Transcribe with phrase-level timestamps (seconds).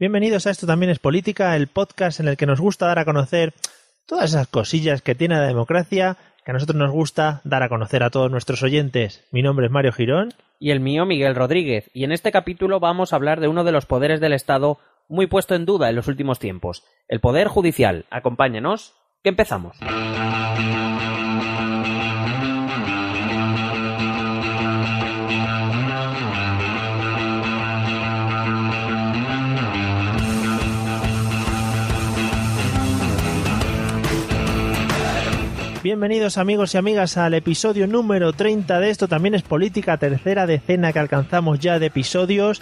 [0.00, 3.04] Bienvenidos a Esto también es política, el podcast en el que nos gusta dar a
[3.04, 3.52] conocer
[4.06, 8.04] todas esas cosillas que tiene la democracia, que a nosotros nos gusta dar a conocer
[8.04, 9.24] a todos nuestros oyentes.
[9.32, 10.34] Mi nombre es Mario Girón.
[10.60, 11.90] Y el mío, Miguel Rodríguez.
[11.94, 15.26] Y en este capítulo vamos a hablar de uno de los poderes del Estado muy
[15.26, 18.04] puesto en duda en los últimos tiempos, el Poder Judicial.
[18.08, 18.94] Acompáñenos,
[19.24, 19.78] que empezamos.
[35.88, 40.92] Bienvenidos amigos y amigas al episodio número 30 de esto también es política, tercera decena
[40.92, 42.60] que alcanzamos ya de episodios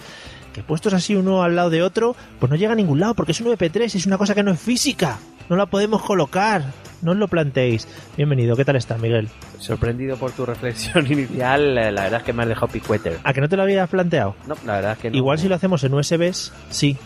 [0.55, 3.33] que puestos así uno al lado de otro, pues no llega a ningún lado porque
[3.33, 5.19] es un MP3, es una cosa que no es física,
[5.49, 6.62] no la podemos colocar,
[7.02, 7.89] no os lo planteéis.
[8.16, 9.29] Bienvenido, ¿qué tal está Miguel?
[9.59, 13.19] Sorprendido por tu reflexión inicial, eh, la verdad es que me has dejado picueter.
[13.24, 14.37] ¿A que no te lo habías planteado?
[14.47, 15.16] No, la verdad es que no.
[15.16, 16.97] Igual si lo hacemos en USBs, sí,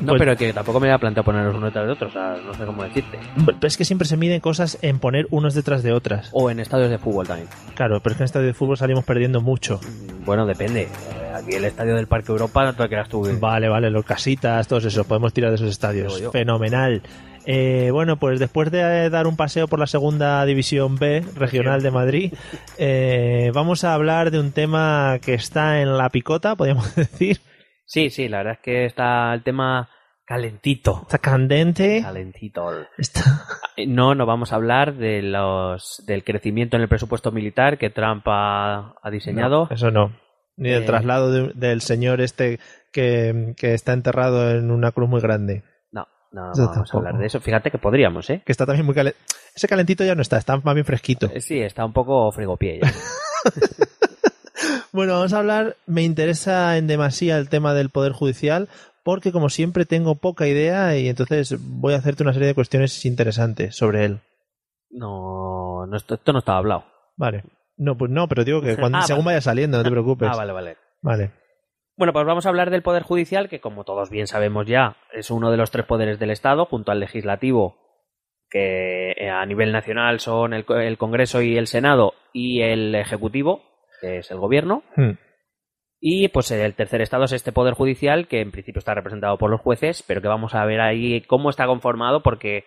[0.00, 2.36] No, Pues- pero que tampoco me había planteado ponerlos uno detrás de otro, o sea,
[2.44, 3.18] no sé cómo decirte.
[3.46, 6.28] Pero es que siempre se miden cosas en poner unos detrás de otras.
[6.32, 7.48] O en estadios de fútbol también.
[7.74, 9.80] Claro, pero es que en estadio de fútbol salimos perdiendo mucho.
[9.82, 10.82] Mm, Bueno, depende.
[10.82, 10.88] Eh,
[11.36, 13.22] Aquí el estadio del Parque Europa no te creas tú.
[13.22, 16.22] que- Vale, vale, los casitas, todos esos, podemos tirar de esos estadios.
[16.32, 17.02] Fenomenal.
[17.44, 21.90] Eh, bueno, pues después de dar un paseo por la segunda división B regional de
[21.90, 22.32] Madrid,
[22.78, 27.38] eh, vamos a hablar de un tema que está en la picota, podríamos decir.
[27.86, 29.88] Sí, sí, la verdad es que está el tema
[30.24, 31.00] calentito.
[31.02, 32.02] Está candente.
[32.02, 32.68] Calentito.
[32.98, 33.20] Está...
[33.76, 37.90] Eh, No, no vamos a hablar de los del crecimiento en el presupuesto militar que
[37.90, 39.66] Trump ha, ha diseñado.
[39.70, 40.12] No, eso no.
[40.56, 40.86] Ni del Eh.
[40.86, 42.58] traslado de- del señor este
[42.92, 45.62] que, que está enterrado en una cruz muy grande.
[45.92, 47.40] No, no, vamos a hablar de eso.
[47.40, 48.42] Fíjate que podríamos, ¿eh?
[48.44, 49.24] Que está también muy calentito.
[49.54, 51.30] Ese calentito ya no está, está más bien fresquito.
[51.32, 52.90] Eh, Sí, está un poco frigopié ya.
[54.96, 58.70] Bueno, vamos a hablar, me interesa en demasía el tema del Poder Judicial,
[59.04, 63.04] porque como siempre tengo poca idea y entonces voy a hacerte una serie de cuestiones
[63.04, 64.20] interesantes sobre él.
[64.88, 66.86] No, no esto, esto no estaba hablado.
[67.14, 67.44] Vale.
[67.76, 69.34] No, pues no, pero digo que cuando, Ah, según vale.
[69.34, 70.30] vaya saliendo, no te preocupes.
[70.32, 70.76] Ah, vale, vale.
[71.02, 71.30] Vale.
[71.98, 75.30] Bueno, pues vamos a hablar del Poder Judicial, que como todos bien sabemos ya, es
[75.30, 77.76] uno de los tres poderes del Estado, junto al legislativo,
[78.48, 83.60] que eh, a nivel nacional son el, el Congreso y el Senado, y el Ejecutivo,
[84.00, 84.82] que es el Gobierno.
[84.96, 85.12] Hmm.
[86.00, 89.50] Y pues el tercer estado es este Poder Judicial, que en principio está representado por
[89.50, 92.64] los jueces, pero que vamos a ver ahí cómo está conformado, porque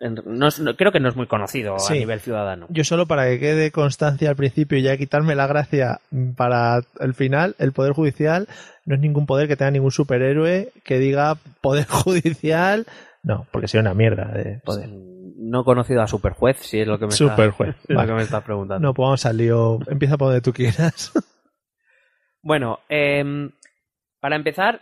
[0.00, 1.92] no es- no- creo que no es muy conocido Sí.
[1.92, 2.66] a nivel ciudadano.
[2.70, 6.00] Yo solo para que quede constancia al principio y ya quitarme la gracia
[6.36, 8.48] para el final, el Poder Judicial
[8.84, 12.86] no es ningún poder que tenga ningún superhéroe que diga Poder Judicial.
[13.22, 14.88] No, porque sería una mierda de poder.
[15.36, 18.08] No he conocido a Superjuez, si es lo que me, está- Superjuez, es lo vale.
[18.08, 18.86] que me estás preguntando.
[18.88, 19.78] No, pues vamos al lío.
[19.88, 21.12] Empieza por donde tú quieras.
[22.44, 23.52] Bueno, em,
[24.20, 24.80] para empezar,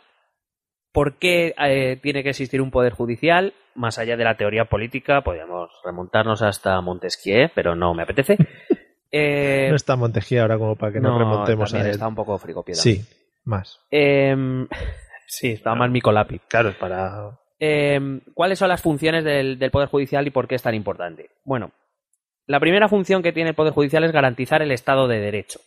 [0.92, 3.52] ¿por qué eh, tiene que existir un poder judicial?
[3.74, 8.38] Más allá de la teoría política, podríamos remontarnos hasta Montesquieu, pero no me apetece.
[9.12, 11.88] Eh, no está Montejía ahora como para que nos no, remontemos a él.
[11.88, 12.78] está un poco frigopiedad.
[12.80, 13.04] Sí,
[13.42, 13.80] más.
[13.90, 14.68] Em,
[15.26, 16.38] sí, está más Micolapi.
[16.46, 17.39] Claro, para.
[17.60, 21.30] Em, ¿Cuáles son las funciones del, del Poder Judicial y por qué es tan importante?
[21.44, 21.72] Bueno,
[22.46, 25.60] la primera función que tiene el Poder Judicial es garantizar el Estado de Derecho.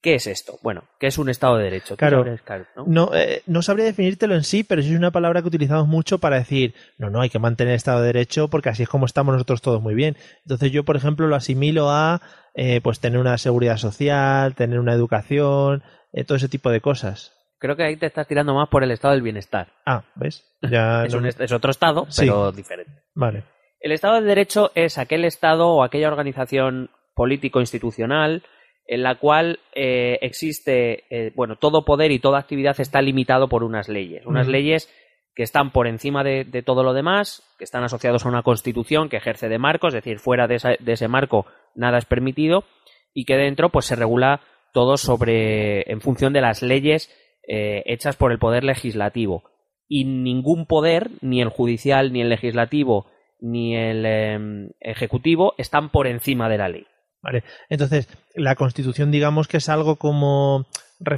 [0.00, 0.58] ¿Qué es esto?
[0.62, 1.96] Bueno, ¿qué es un Estado de Derecho?
[1.96, 2.24] Claro.
[2.44, 2.84] Carlos, ¿no?
[2.86, 6.36] No, eh, no sabría definírtelo en sí, pero es una palabra que utilizamos mucho para
[6.36, 9.34] decir, no, no, hay que mantener el Estado de Derecho porque así es como estamos
[9.34, 10.16] nosotros todos muy bien.
[10.44, 12.22] Entonces yo, por ejemplo, lo asimilo a
[12.54, 15.82] eh, pues tener una seguridad social, tener una educación,
[16.12, 17.32] eh, todo ese tipo de cosas.
[17.58, 19.68] Creo que ahí te estás tirando más por el Estado del Bienestar.
[19.86, 20.44] Ah, ¿ves?
[20.62, 22.22] Ya es, un es otro Estado, Sí.
[22.22, 22.92] pero diferente.
[23.14, 23.44] Vale.
[23.80, 28.42] El Estado de Derecho es aquel Estado o aquella organización político-institucional
[28.88, 33.64] en la cual eh, existe, eh, bueno, todo poder y toda actividad está limitado por
[33.64, 34.24] unas leyes.
[34.26, 34.88] Unas leyes
[35.34, 39.08] que están por encima de, de todo lo demás, que están asociados a una constitución
[39.08, 42.64] que ejerce de marco, es decir, fuera de, esa- de ese marco nada es permitido,
[43.12, 44.40] y que dentro pues se regula
[44.72, 47.10] todo sobre, en función de las leyes
[47.48, 49.44] eh, hechas por el poder legislativo.
[49.88, 53.06] Y ningún poder, ni el judicial, ni el legislativo,
[53.40, 56.86] ni el em, ejecutivo, están por encima de la ley.
[57.22, 57.44] Vale.
[57.68, 60.66] Entonces, la Constitución, digamos que es algo como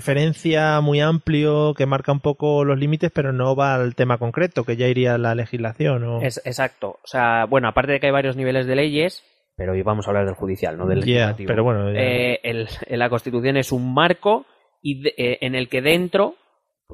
[0.02, 4.64] referencia muy amplio que marca un poco los límites, pero no va al tema concreto,
[4.64, 6.04] que ya iría la legislación.
[6.04, 6.22] ¿o?
[6.22, 6.98] Es, exacto.
[7.02, 9.22] O sea, bueno, aparte de que hay varios niveles de leyes,
[9.56, 11.48] pero hoy vamos a hablar del judicial, no del legislativo.
[11.48, 11.90] pero bueno.
[11.90, 14.46] Eh, el- la Constitución es un marco
[14.80, 16.36] y de- eh, en el que dentro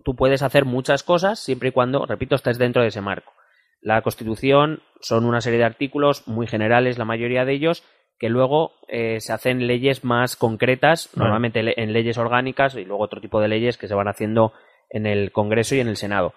[0.05, 3.33] tú puedes hacer muchas cosas siempre y cuando, repito, estés dentro de ese marco.
[3.81, 7.85] La Constitución son una serie de artículos muy generales, la mayoría de ellos,
[8.19, 13.21] que luego eh, se hacen leyes más concretas, normalmente en leyes orgánicas y luego otro
[13.21, 14.53] tipo de leyes que se van haciendo
[14.89, 16.35] en el Congreso y en el Senado.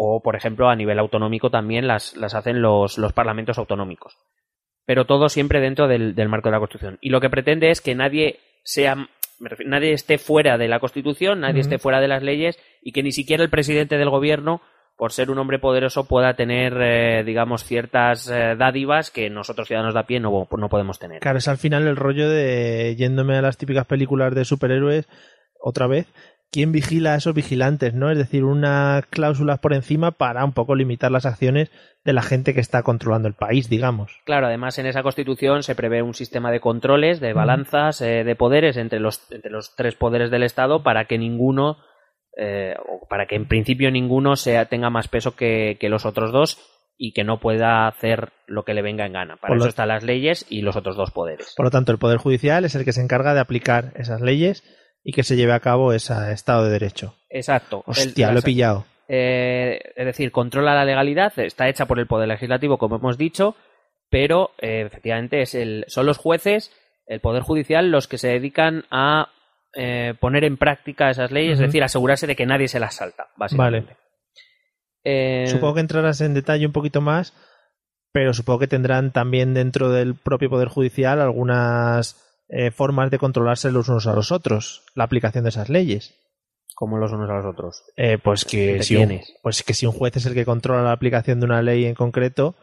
[0.00, 4.16] o, por ejemplo, a nivel autonómico también las, las hacen los, los parlamentos autonómicos.
[4.86, 6.98] Pero todo siempre dentro del, del marco de la Constitución.
[7.00, 9.08] Y lo que pretende es que nadie sea
[9.40, 12.92] me refiero, nadie esté fuera de la Constitución, nadie esté fuera de las leyes y
[12.92, 14.60] que ni siquiera el presidente del gobierno,
[14.96, 19.94] por ser un hombre poderoso, pueda tener, eh, digamos, ciertas eh, dádivas que nosotros ciudadanos
[19.94, 21.20] de a pie no, no podemos tener.
[21.20, 25.06] Claro, es al final el rollo de, yéndome a las típicas películas de superhéroes,
[25.60, 26.06] otra vez,
[26.50, 28.10] quién vigila a esos vigilantes, ¿no?
[28.10, 31.70] Es decir, unas cláusulas por encima para un poco limitar las acciones
[32.04, 34.12] de la gente que está controlando el país, digamos.
[34.24, 38.36] Claro, además en esa constitución se prevé un sistema de controles, de balanzas, eh, de
[38.36, 41.78] poderes entre los, entre los tres poderes del Estado para que ninguno,
[42.36, 46.32] eh, o para que en principio ninguno sea, tenga más peso que, que, los otros
[46.32, 46.58] dos
[46.96, 49.36] y que no pueda hacer lo que le venga en gana.
[49.36, 49.70] Para por eso lo...
[49.70, 51.52] están las leyes y los otros dos poderes.
[51.56, 54.64] Por lo tanto, el Poder Judicial es el que se encarga de aplicar esas leyes
[55.08, 57.14] y que se lleve a cabo ese Estado de Derecho.
[57.30, 57.82] Exacto.
[57.86, 58.84] Hostia, el, lo he pillado.
[59.08, 63.56] Eh, es decir, controla la legalidad, está hecha por el Poder Legislativo, como hemos dicho,
[64.10, 66.72] pero eh, efectivamente es el, son los jueces,
[67.06, 69.30] el Poder Judicial, los que se dedican a
[69.74, 71.64] eh, poner en práctica esas leyes, uh -huh.
[71.64, 73.96] es decir, asegurarse de que nadie se las salta, básicamente.
[75.02, 75.46] Vale.
[75.46, 77.32] supongo que entrarás en detalle un poquito más,
[78.12, 83.70] pero supongo que tendrán también dentro del propio Poder Judicial algunas eh, formas de controlarse
[83.70, 86.14] los unos a los otros, la aplicación de esas leyes.
[86.74, 87.82] como los unos a los otros?
[87.96, 90.92] Eh, pues, que si un, pues que si un juez es el que controla la
[90.92, 92.54] aplicación de una ley en concreto,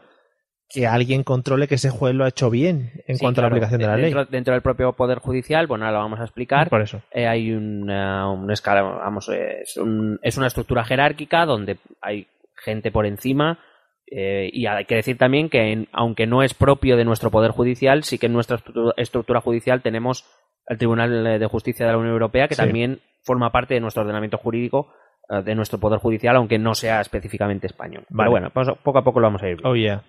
[0.68, 3.46] que alguien controle que ese juez lo ha hecho bien en sí, cuanto claro.
[3.46, 4.28] a la aplicación de la dentro, ley.
[4.30, 6.68] Dentro del propio Poder Judicial, bueno, ahora lo vamos a explicar.
[6.68, 7.02] Por eso.
[7.12, 12.90] Eh, hay una, una escala, vamos, es, un, es una estructura jerárquica donde hay gente
[12.90, 13.60] por encima
[14.08, 17.50] eh, y hay que decir también que, en, aunque no es propio de nuestro Poder
[17.50, 18.58] Judicial, sí que en nuestra
[18.96, 20.24] estructura judicial tenemos
[20.68, 22.62] el Tribunal de Justicia de la Unión Europea, que sí.
[22.62, 24.92] también forma parte de nuestro ordenamiento jurídico,
[25.28, 28.04] uh, de nuestro Poder Judicial, aunque no sea específicamente español.
[28.08, 28.26] Vale.
[28.26, 29.70] Pero bueno, pues, poco a poco lo vamos a ir viendo.
[29.70, 30.02] Oh, yeah.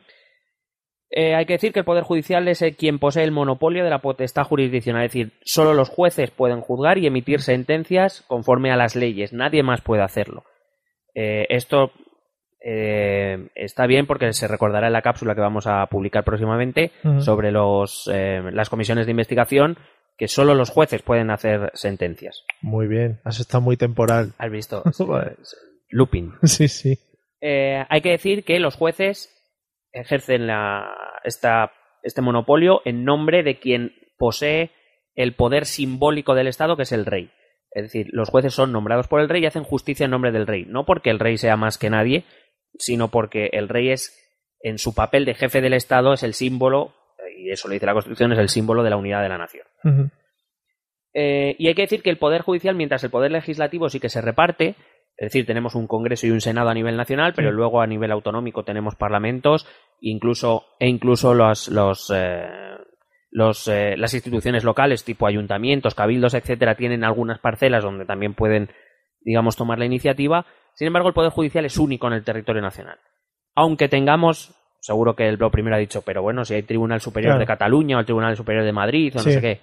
[1.10, 3.90] Eh, hay que decir que el Poder Judicial es el quien posee el monopolio de
[3.90, 8.76] la potestad jurisdiccional, es decir, solo los jueces pueden juzgar y emitir sentencias conforme a
[8.78, 10.44] las leyes, nadie más puede hacerlo.
[11.16, 11.92] Eh, esto
[12.60, 17.08] eh, está bien porque se recordará en la cápsula que vamos a publicar próximamente uh
[17.08, 17.22] -huh.
[17.22, 19.78] sobre los, eh, las comisiones de investigación
[20.18, 22.44] que solo los jueces pueden hacer sentencias.
[22.62, 24.34] Muy bien, has estado muy temporal.
[24.38, 24.84] ¿Has visto?
[25.90, 26.34] Looping.
[26.44, 26.98] Sí, sí.
[27.40, 29.32] Eh, hay que decir que los jueces
[29.92, 30.90] ejercen la,
[31.24, 31.72] esta,
[32.02, 34.72] este monopolio en nombre de quien posee
[35.16, 37.32] el poder simbólico del Estado, que es el rey.
[37.72, 40.48] Es decir, los jueces son nombrados por el rey y hacen justicia en nombre del
[40.48, 40.66] rey.
[40.66, 42.26] No porque el rey sea más que nadie,
[42.78, 44.16] sino porque el rey es,
[44.62, 46.94] en su papel de jefe del Estado, es el símbolo,
[47.38, 49.66] y eso lo dice la Constitución, es el símbolo de la unidad de la nación.
[49.84, 50.12] Uh -huh.
[51.14, 54.10] eh, y hay que decir que el Poder Judicial, mientras el Poder Legislativo sí que
[54.10, 54.76] se reparte,
[55.18, 57.56] es decir, tenemos un Congreso y un Senado a nivel nacional, pero sí.
[57.56, 59.68] luego a nivel autonómico tenemos parlamentos
[60.00, 62.46] incluso, e incluso los, los, eh,
[63.32, 68.70] los, eh, las instituciones locales, tipo ayuntamientos, cabildos, etcétera, tienen algunas parcelas donde también pueden,
[69.22, 70.46] digamos, tomar la iniciativa.
[70.74, 73.00] Sin embargo, el Poder Judicial es único en el territorio nacional.
[73.56, 77.40] Aunque tengamos, seguro que lo primero ha dicho, pero bueno, si hay Tribunal Superior claro.
[77.40, 79.34] de Cataluña o el Tribunal Superior de Madrid o no sí.
[79.34, 79.60] sé qué,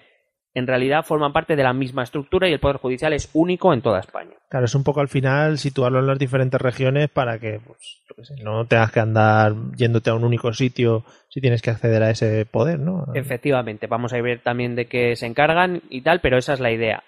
[0.55, 3.83] en realidad forman parte de la misma estructura y el Poder Judicial es único en
[3.83, 4.35] toda España.
[4.49, 8.03] Claro, es un poco al final situarlo en las diferentes regiones para que pues,
[8.43, 12.47] no tengas que andar yéndote a un único sitio si tienes que acceder a ese
[12.47, 13.05] poder, ¿no?
[13.15, 16.71] Efectivamente, vamos a ver también de qué se encargan y tal, pero esa es la
[16.71, 17.03] idea.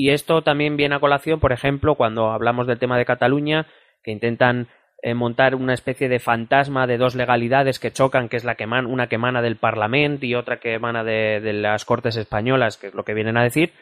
[0.00, 3.66] Y esto también viene a colación, por ejemplo, cuando hablamos del tema de Cataluña,
[4.04, 4.68] que intentan
[5.02, 8.68] eh, montar una especie de fantasma de dos legalidades que chocan, que es la que
[8.68, 12.76] man, una que emana del Parlamento y otra que emana de, de, las Cortes Españolas,
[12.76, 13.72] que es lo que vienen a decir,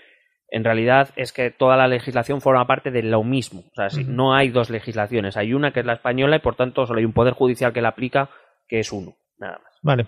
[0.49, 3.65] en realidad es que toda la legislación forma parte de lo mismo.
[3.73, 4.07] O sea, uh -huh.
[4.07, 7.05] no hay dos legislaciones, hay una que es la española y por tanto solo hay
[7.05, 8.31] un poder judicial que la aplica,
[8.67, 9.75] que es uno, nada más.
[9.83, 10.07] Vale.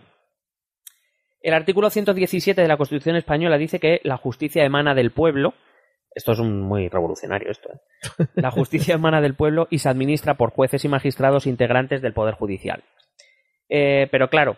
[1.43, 5.53] El artículo 117 de la Constitución española dice que la justicia emana del pueblo,
[6.19, 7.71] esto es un muy revolucionario esto.
[7.73, 8.27] ¿eh?
[8.35, 12.35] La justicia emana del pueblo y se administra por jueces y magistrados integrantes del Poder
[12.35, 12.83] Judicial.
[13.69, 14.57] Eh, pero claro,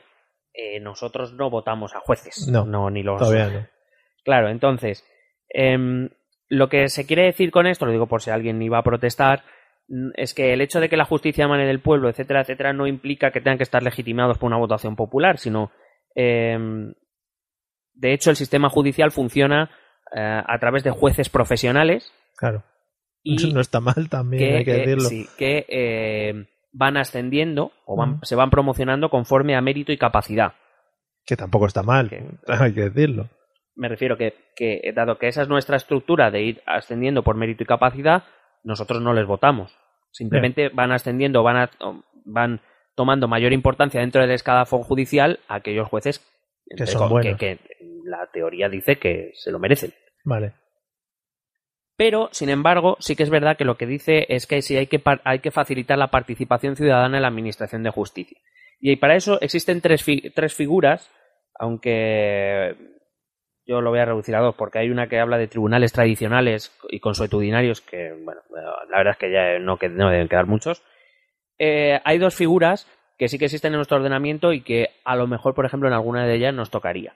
[0.55, 2.49] eh, nosotros no votamos a jueces.
[2.49, 3.19] No, no ni los.
[3.19, 3.67] Todavía no.
[4.25, 5.05] Claro, entonces,
[6.49, 9.45] lo que se quiere decir con esto, lo digo por si alguien iba a protestar,
[9.89, 12.87] mm, es que el hecho de que la justicia emane del pueblo, etcétera, etcétera, no
[12.87, 15.73] implica que tengan que estar legitimados por una votación popular, sino.
[16.15, 16.95] de
[18.15, 19.71] hecho, el sistema judicial funciona
[20.15, 22.13] eh, a través de jueces profesionales.
[22.37, 22.63] Claro.
[23.23, 25.09] Y Eso no está mal también, que, hay que decirlo.
[25.09, 30.55] sí, que eh, van ascendiendo o van, se van promocionando conforme a mérito y capacidad.
[31.27, 33.29] Que tampoco está mal, que, hay que decirlo.
[33.77, 37.63] Me refiero que, que, dado que esa es nuestra estructura de ir ascendiendo por mérito
[37.63, 38.25] y capacidad,
[38.65, 39.77] nosotros no les votamos.
[40.13, 41.71] Simplemente van ascendiendo, van, a-
[42.25, 42.61] van
[42.97, 46.21] tomando mayor importancia dentro del escalafón judicial aquellos jueces
[46.77, 47.39] Que son buenos.
[47.39, 47.59] que
[48.11, 49.93] la teoría dice que se lo merecen.
[50.25, 50.53] Vale.
[51.97, 54.87] Pero, sin embargo, sí que es verdad que lo que dice es que sí hay
[54.87, 58.39] que, hay que facilitar la participación ciudadana en la Administración de Justicia.
[58.81, 61.11] Y para eso existen tres, fi- tres figuras,
[61.59, 62.75] aunque
[63.67, 66.75] yo lo voy a reducir a dos, porque hay una que habla de tribunales tradicionales
[66.89, 68.41] y consuetudinarios, que, bueno,
[68.89, 70.83] la verdad es que ya no, que, no deben quedar muchos.
[71.59, 72.89] Eh, hay dos figuras
[73.21, 75.93] que sí que existen en nuestro ordenamiento y que a lo mejor, por ejemplo, en
[75.95, 77.13] alguna de ellas nos tocaría.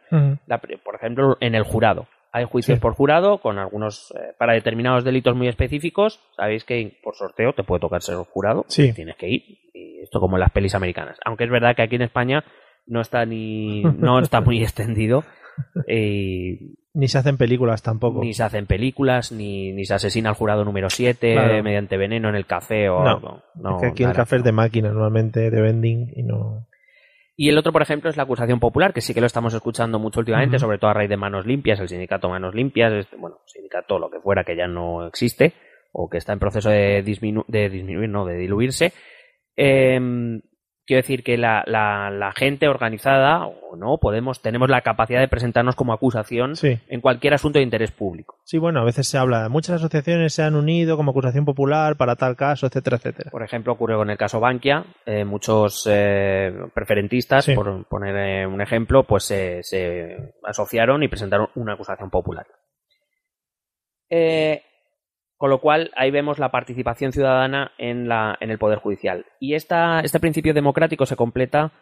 [0.47, 2.07] La por ejemplo, en el jurado.
[2.31, 2.83] Hay juicios Sí.
[2.83, 6.21] por jurado con algunos eh, para determinados delitos muy específicos.
[6.37, 8.67] Sabéis que por sorteo te puede tocar ser jurado.
[8.69, 8.93] Sí.
[8.93, 9.43] Tienes que ir.
[9.73, 11.17] Y esto como en las pelis americanas.
[11.25, 12.45] Aunque es verdad que aquí en España
[12.87, 15.25] no está ni no está muy extendido.
[15.89, 18.21] Y Ni se hacen películas tampoco.
[18.21, 21.63] ni se hacen películas, ni, ni se asesina al jurado número 7 Claro.
[21.65, 23.11] mediante veneno en el café o No.
[23.11, 23.43] algo.
[23.57, 26.67] No, es que aquí el café es de máquina, normalmente de vending y no.
[27.37, 29.99] Y el otro, por ejemplo, es la acusación popular, que sí que lo estamos escuchando
[29.99, 33.39] mucho últimamente, sobre todo a raíz de Manos Limpias, el sindicato Manos Limpias, este, bueno,
[33.47, 35.53] sindicato lo que fuera que ya no existe,
[35.91, 38.93] o que está en proceso de, disminu- de disminuir, no, de diluirse.
[39.57, 40.43] Em,
[40.87, 45.29] quiero decir que la, la- la gente organizada, o no, podemos, tenemos la capacidad de
[45.29, 46.79] presentarnos como acusación Sí.
[46.89, 48.37] en cualquier asunto de interés público.
[48.45, 49.49] Sí, bueno, a veces se habla.
[49.49, 53.31] Muchas asociaciones se han unido como acusación popular para tal caso, etcétera, etcétera.
[53.31, 54.85] Por ejemplo, ocurrió con el caso Bankia.
[55.07, 57.55] eh, muchos eh, preferentistas, Sí.
[57.55, 62.47] por poner eh, un ejemplo, pues se- se asociaron y presentaron una acusación popular.
[64.11, 64.63] Eh,
[65.37, 69.27] con lo cual, ahí vemos la participación ciudadana en, la, en el Poder Judicial.
[69.41, 71.73] Y esta, este principio democrático se completa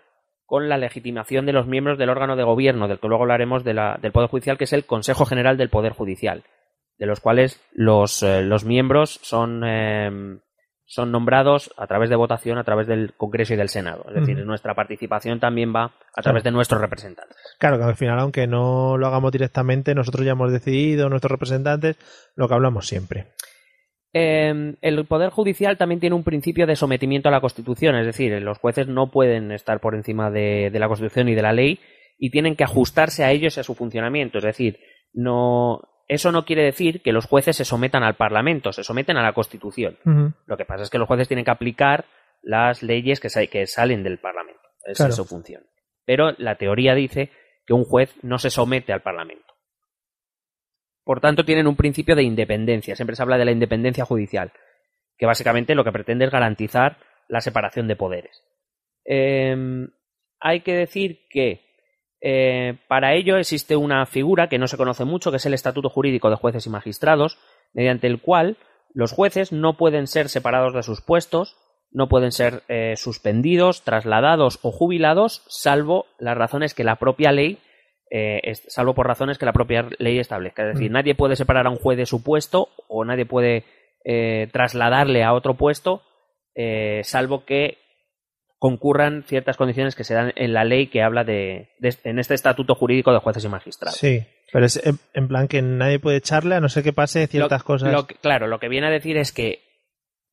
[0.46, 3.74] con la legitimación de los miembros del órgano de gobierno, del que luego hablaremos de
[3.74, 6.44] la- del Poder Judicial, que es el Consejo General del Poder Judicial,
[6.98, 10.10] de los cuales los, eh, los miembros son, eh,
[10.92, 14.04] son nombrados a través de votación a través del Congreso y del Senado.
[14.08, 17.34] Es decir, nuestra participación también va a través de nuestros representantes.
[17.58, 21.96] Claro que al final, aunque no lo hagamos directamente, nosotros ya hemos decidido, nuestros representantes,
[22.36, 23.28] lo que hablamos siempre.
[24.12, 28.30] Eh, el Poder Judicial también tiene un principio de sometimiento a la Constitución, es decir,
[28.42, 31.80] los jueces no pueden estar por encima de, de la Constitución y de la ley
[32.18, 34.36] y tienen que ajustarse a ellos y a su funcionamiento.
[34.36, 34.78] Es decir,
[35.14, 35.80] no,
[36.14, 39.32] eso no quiere decir que los jueces se sometan al Parlamento, se someten a la
[39.32, 39.98] Constitución.
[40.46, 42.04] Lo que pasa es que los jueces tienen que aplicar
[42.42, 44.60] las leyes que, sa- que salen del Parlamento.
[44.96, 45.10] Claro.
[45.10, 45.62] es su función.
[46.04, 47.30] Pero la teoría dice
[47.66, 49.54] que un juez no se somete al Parlamento.
[51.04, 52.94] Por tanto, tienen un principio de independencia.
[52.96, 54.52] Siempre se habla de la independencia judicial,
[55.18, 58.42] que básicamente lo que pretende es garantizar la separación de poderes.
[59.04, 59.56] Eh,
[60.40, 61.71] hay que decir que
[62.22, 65.88] eh, para ello existe una figura que no se conoce mucho, que es el Estatuto
[65.88, 67.38] Jurídico de Jueces y Magistrados,
[67.74, 68.56] mediante el cual
[68.94, 71.56] los jueces no pueden ser separados de sus puestos,
[71.90, 77.58] no pueden ser eh, suspendidos, trasladados o jubilados, salvo las razones que la propia ley,
[78.10, 80.62] eh, es- salvo por razones que la propia ley establezca.
[80.68, 80.94] Es decir, Mm.
[80.94, 83.64] nadie puede separar a un juez de su puesto o nadie puede
[84.04, 86.02] eh, trasladarle a otro puesto,
[86.56, 87.78] eh, salvo que
[88.62, 92.34] concurran ciertas condiciones que se dan en la ley que habla de, de- en este
[92.34, 93.98] estatuto jurídico de jueces y magistrados.
[93.98, 97.26] Sí, pero es en, en plan que nadie puede echarle a no ser que pase
[97.26, 97.92] ciertas Lo- cosas.
[97.92, 99.62] lo claro, lo que viene a decir es que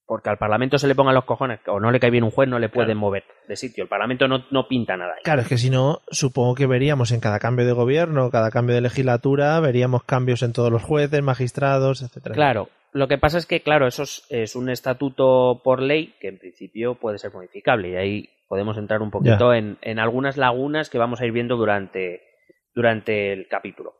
[0.05, 2.47] porque al Parlamento se le pongan los cojones o no le cae bien un juez,
[2.47, 3.83] no le pueden mover de sitio.
[3.83, 5.13] El Parlamento no, no pinta nada.
[5.15, 5.23] ahí.
[5.23, 8.75] Claro, es que si no, supongo que veríamos en cada cambio de gobierno, cada cambio
[8.75, 12.35] de legislatura, veríamos cambios en todos los jueces, magistrados, etcétera.
[12.35, 16.27] Claro, lo que pasa es que, claro, eso es, es un estatuto por ley que
[16.27, 20.89] en principio puede ser modificable y ahí podemos entrar un poquito en, en algunas lagunas
[20.89, 22.21] que vamos a ir viendo durante,
[22.73, 23.93] durante el capítulo.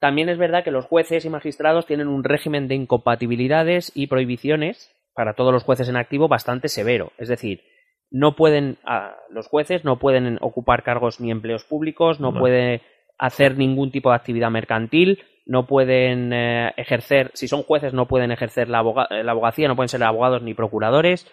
[0.00, 4.92] También es verdad que los jueces y magistrados tienen un régimen de incompatibilidades y prohibiciones
[5.14, 7.12] para todos los jueces en activo bastante severo.
[7.18, 7.62] Es decir,
[8.10, 12.82] no pueden, ah, los jueces no pueden ocupar cargos ni empleos públicos, no pueden
[13.18, 18.32] hacer ningún tipo de actividad mercantil, no pueden eh, ejercer, si son jueces no pueden
[18.32, 21.26] ejercer la, aboga- la abogacía, no pueden ser abogados ni procuradores,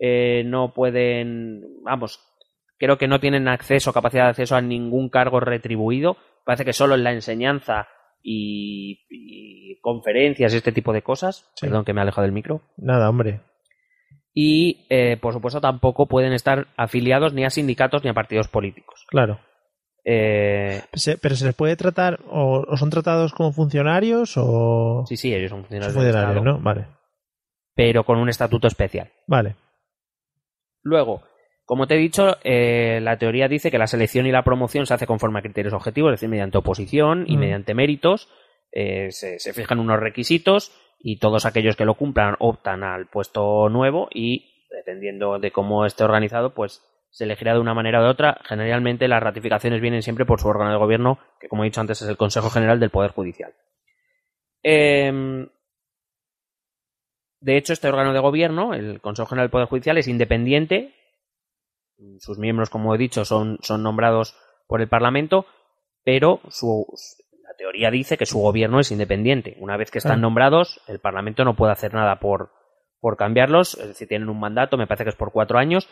[0.00, 2.18] eh, no pueden, vamos,
[2.78, 6.94] creo que no tienen acceso, capacidad de acceso a ningún cargo retribuido, parece que solo
[6.94, 7.88] en la enseñanza
[8.22, 11.66] y, y conferencias y este tipo de cosas, Sí.
[11.66, 13.40] perdón que me alejo del micro, Nada, hombre.
[14.34, 19.04] y eh, por supuesto tampoco pueden estar afiliados ni a sindicatos ni a partidos políticos.
[19.08, 19.40] Claro.
[20.10, 20.80] Eh,
[21.20, 25.04] pero se les puede tratar, o, o son tratados como funcionarios, o.
[25.06, 26.62] sí, sí, ellos son son funcionarios del funcionarios, Estado, ¿no?
[26.64, 26.86] Vale.
[27.74, 29.10] pero con un estatuto especial.
[29.26, 29.56] Vale.
[30.82, 31.22] Luego,
[31.66, 34.94] como te he dicho, eh, la teoría dice que la selección y la promoción se
[34.94, 37.40] hace conforme a criterios objetivos, es decir, mediante oposición y Mm.
[37.40, 38.28] mediante méritos.
[38.72, 43.70] eh, se, se fijan unos requisitos y todos aquellos que lo cumplan optan al puesto
[43.70, 48.10] nuevo y dependiendo de cómo esté organizado, pues se elegirá de una manera o de
[48.10, 48.40] otra.
[48.44, 52.02] Generalmente las ratificaciones vienen siempre por su órgano de gobierno, que como he dicho antes
[52.02, 53.54] es el Consejo General del Poder Judicial.
[54.62, 55.48] Em,
[57.40, 60.94] de hecho, este órgano de gobierno, el Consejo General del Poder Judicial, es independiente.
[62.18, 64.36] Sus miembros, como he dicho, son, son nombrados
[64.66, 65.46] por el Parlamento,
[66.04, 66.86] pero su,
[67.42, 69.56] la teoría dice que su gobierno es independiente.
[69.60, 72.52] Una vez que están nombrados, el Parlamento no puede hacer nada por,
[73.00, 73.74] por cambiarlos.
[73.74, 75.88] Es decir, tienen un mandato, me parece que es por cuatro años.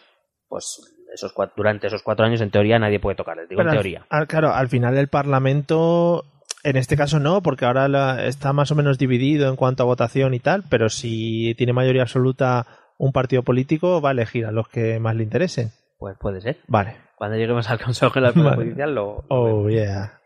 [0.48, 3.48] Pues esos durante esos cuatro años, en teoría, nadie puede tocarles.
[3.48, 4.06] Digo, Pero en teoría.
[4.08, 6.24] al- claro, al final el Parlamento,
[6.62, 9.86] en este caso no, porque ahora la- está más o menos dividido en cuanto a
[9.86, 12.66] votación y tal, pero si tiene mayoría absoluta
[12.98, 15.72] un partido político, va a elegir a los que más le interesen.
[15.98, 16.58] Pues puede ser.
[16.68, 16.96] Vale.
[17.16, 18.56] Cuando lleguemos al Consejo del Poder Vale.
[18.64, 19.64] Judicial lo, lo vemos.
[19.64, 20.20] Oh, yeah.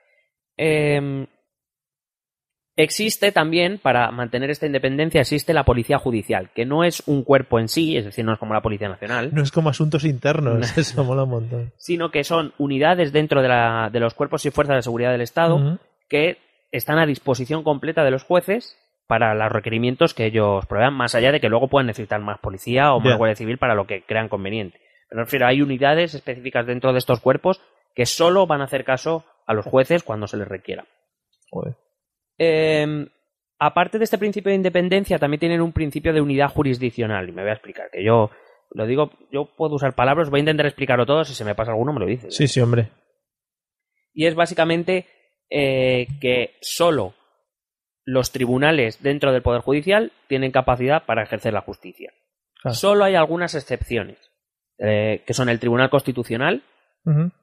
[0.57, 1.27] Eh,
[2.83, 7.59] existe también, para mantener esta independencia, existe la Policía Judicial, que no es un cuerpo
[7.59, 10.61] en sí, es decir, no es como la Policía Nacional, No es como asuntos internos,
[10.79, 11.73] eso mola un montón.
[11.77, 15.21] sino que son unidades dentro de, la- de los cuerpos y fuerzas de seguridad del
[15.23, 16.39] Estado que
[16.73, 21.33] están a disposición completa de los jueces para los requerimientos que ellos provean, más allá
[21.33, 24.29] de que luego puedan necesitar más policía o más guardia civil para lo que crean
[24.29, 24.79] conveniente.
[25.11, 27.61] Me refiero, hay unidades específicas dentro de estos cuerpos
[27.97, 30.85] que solo van a hacer caso a los jueces cuando se les requiera.
[31.51, 31.75] Joder.
[32.43, 33.07] Eh,
[33.59, 37.29] aparte de este principio de independencia, también tienen un principio de unidad jurisdiccional.
[37.29, 38.31] Y me voy a explicar, que yo
[38.71, 41.73] lo digo, yo puedo usar palabras, voy a intentar explicarlo todo, si se me pasa
[41.73, 42.35] alguno me lo dices.
[42.35, 42.91] Sí, sí, hombre.
[44.15, 45.07] Y es básicamente
[45.51, 47.15] eh, que solo
[48.05, 52.13] los tribunales dentro del Poder Judicial tienen capacidad para ejercer la justicia.
[52.63, 52.75] Claro.
[52.75, 54.19] Solo hay algunas excepciones,
[54.79, 56.63] eh, que son el Tribunal Constitucional.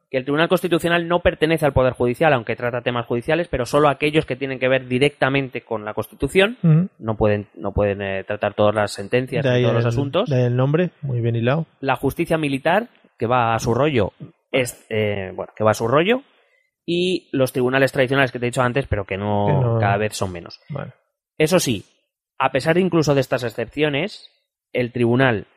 [0.10, 3.90] Que el Tribunal Constitucional no pertenece al Poder Judicial, aunque trata temas judiciales, pero solo
[3.90, 6.58] aquellos que tienen que ver directamente con la Constitución.
[6.98, 10.30] No pueden, no pueden eh, tratar todas las sentencias y todos los asuntos.
[10.30, 11.66] de ahí el nombre, muy bien hilado.
[11.82, 12.88] La justicia militar,
[13.20, 14.14] que va a su rollo,
[14.52, 16.22] es, eh, bueno, que va a su rollo.
[16.86, 19.98] Y los tribunales tradicionales que te he dicho antes, pero que no, Que no- cada
[19.98, 20.62] vez son menos.
[20.70, 20.94] Vale.
[21.38, 21.84] Eso sí,
[22.40, 24.32] a pesar incluso de estas excepciones,
[24.72, 25.48] el tribunal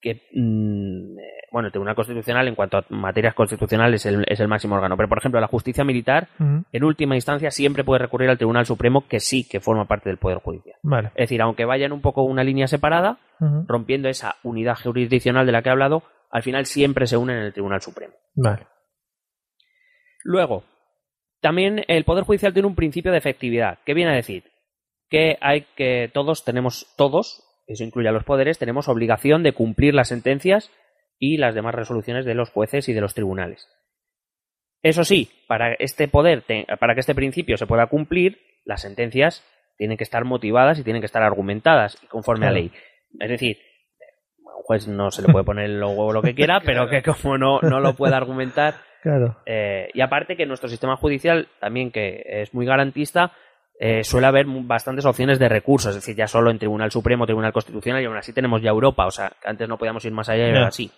[0.00, 1.16] que mm,
[1.54, 4.96] bueno, el Tribunal Constitucional en cuanto a materias constitucionales es el, es el máximo órgano,
[4.96, 9.06] pero por ejemplo la justicia militar en última instancia siempre puede recurrir al Tribunal Supremo
[9.06, 10.74] que sí que forma parte del Poder Judicial.
[10.82, 11.12] Vale.
[11.14, 13.20] Es decir, aunque vayan un poco una línea separada,
[13.68, 17.44] rompiendo esa unidad jurisdiccional de la que he hablado, al final siempre se unen en
[17.44, 18.14] el Tribunal Supremo.
[18.34, 18.66] Vale.
[20.24, 20.64] Luego,
[21.40, 23.78] también el Poder Judicial tiene un principio de efectividad.
[23.86, 24.42] ¿Qué viene a decir?
[25.08, 29.94] Que hay que todos tenemos, todos, eso incluye a los poderes, tenemos obligación de cumplir
[29.94, 30.72] las sentencias
[31.18, 33.68] y las demás resoluciones de los jueces y de los tribunales.
[34.82, 36.44] Eso sí, para este poder,
[36.78, 39.42] para que este principio se pueda cumplir, las sentencias
[39.78, 42.70] tienen que estar motivadas y tienen que estar argumentadas y conforme a ley.
[43.18, 43.58] Es decir,
[44.46, 47.02] a un juez no se le puede poner el logo lo que quiera, pero que
[47.02, 49.36] como no, no lo puede argumentar, Claro.
[49.46, 53.32] eh, y aparte que nuestro sistema judicial, también que es muy garantista,
[53.78, 57.52] eh, suele haber bastantes opciones de recursos, es decir, ya solo en Tribunal Supremo, Tribunal
[57.52, 60.46] Constitucional, y aún así tenemos ya Europa, o sea, antes no podíamos ir más allá
[60.48, 60.90] y ahora sí.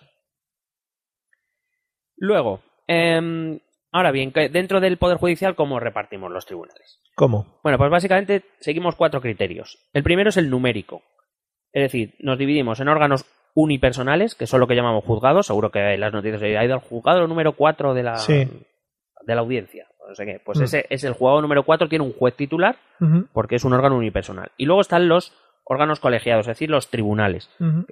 [2.15, 3.59] Luego, em,
[3.91, 6.99] ahora bien, que dentro del Poder Judicial, ¿cómo repartimos los tribunales?
[7.15, 7.59] ¿Cómo?
[7.63, 9.79] Bueno, pues básicamente seguimos cuatro criterios.
[9.93, 11.01] El primero es el numérico.
[11.73, 15.47] Es decir, nos dividimos en órganos unipersonales, que son lo que llamamos juzgados.
[15.47, 18.47] Seguro que en las noticias ha ido al juzgado número 4 de la, Sí.
[19.25, 19.87] de la audiencia.
[20.07, 20.39] No sé qué.
[20.43, 20.63] Pues Mm.
[20.63, 22.77] ese es el juzgado número 4, tiene un juez titular,
[23.33, 24.51] porque es un órgano unipersonal.
[24.57, 25.33] Y luego están los
[25.69, 27.49] órganos colegiados, es decir, los tribunales.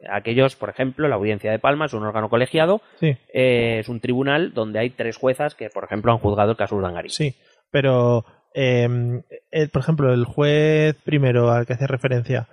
[0.10, 4.00] Aquellos, por ejemplo, la audiencia de Palma es un órgano colegiado, Sí, eh, es un
[4.00, 7.10] tribunal donde hay tres juezas que, por ejemplo, han juzgado el caso Urdangarín.
[7.12, 7.36] sí.
[7.72, 8.24] Pero,
[8.54, 8.88] eh,
[9.52, 12.48] eh, por ejemplo, el juez primero al que hace referencia,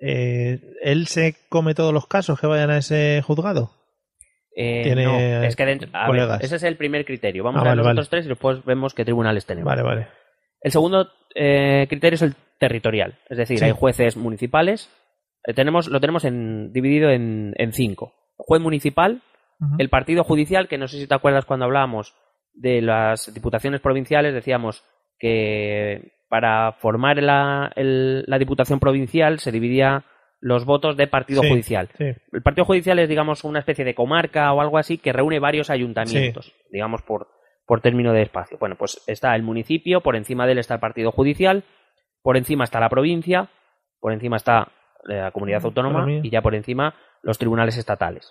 [0.00, 3.72] eh, ¿él se come todos los casos que vayan a ese juzgado?
[4.60, 6.42] Eh, Tiene no, es que dentro, a ver, colegas.
[6.42, 7.44] ese es el primer criterio.
[7.44, 7.94] Vamos Ah, a ver vale, los vale.
[7.94, 9.66] otros tres y después vemos qué tribunales tenemos.
[9.68, 10.08] Vale, vale.
[10.60, 13.64] El segundo eh, criterio es el territorial, es decir, Sí.
[13.66, 14.90] hay jueces municipales.
[15.44, 18.14] Eh, tenemos, lo tenemos en, dividido en, en cinco.
[18.36, 19.22] Juez municipal,
[19.78, 22.14] el partido judicial, que no sé si te acuerdas cuando hablábamos
[22.52, 24.82] de las diputaciones provinciales, decíamos
[25.18, 30.04] que para formar la, el- la diputación provincial se dividía
[30.40, 31.88] los votos de partido Sí, judicial.
[31.98, 35.38] Sí, El partido judicial es, digamos, una especie de comarca o algo así que reúne
[35.40, 37.28] varios ayuntamientos, digamos, por,
[37.66, 38.56] por término de espacio.
[38.58, 41.64] Bueno, pues está el municipio, por encima de él está el partido judicial,
[42.22, 43.48] por encima está la provincia,
[44.00, 44.68] por encima está
[45.04, 48.30] la comunidad autónoma y ya por encima los tribunales estatales.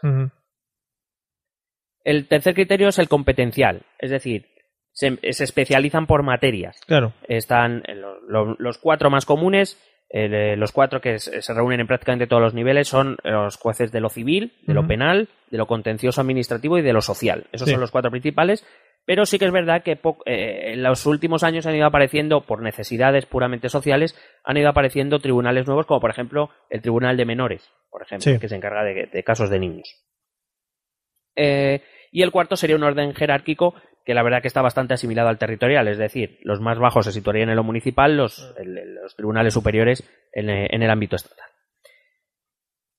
[2.04, 4.48] El tercer criterio es el competencial, es decir,
[4.94, 6.80] se, se especializan por materias.
[6.88, 7.14] Claro.
[7.28, 9.78] Están eh, lo- lo- los cuatro más comunes,
[10.10, 14.00] eh, los cuatro que se reúnen en prácticamente todos los niveles son los jueces de
[14.00, 17.48] lo civil, de lo penal, de lo contencioso administrativo y de lo social.
[17.52, 18.66] Esos son los cuatro principales.
[19.08, 19.94] Pero sí que es verdad que
[20.26, 25.20] eh, en los últimos años han ido apareciendo, por necesidades puramente sociales, han ido apareciendo
[25.20, 29.24] tribunales nuevos, como por ejemplo el Tribunal de Menores, por ejemplo, que se encarga de,
[29.24, 29.88] casos de niños.
[31.38, 33.76] Eh, y el cuarto sería un orden jerárquico
[34.08, 37.12] que la verdad que está bastante asimilado al territorial, es decir, los más bajos se
[37.12, 41.50] situarían en lo municipal, los, los tribunales superiores en, el ámbito estatal.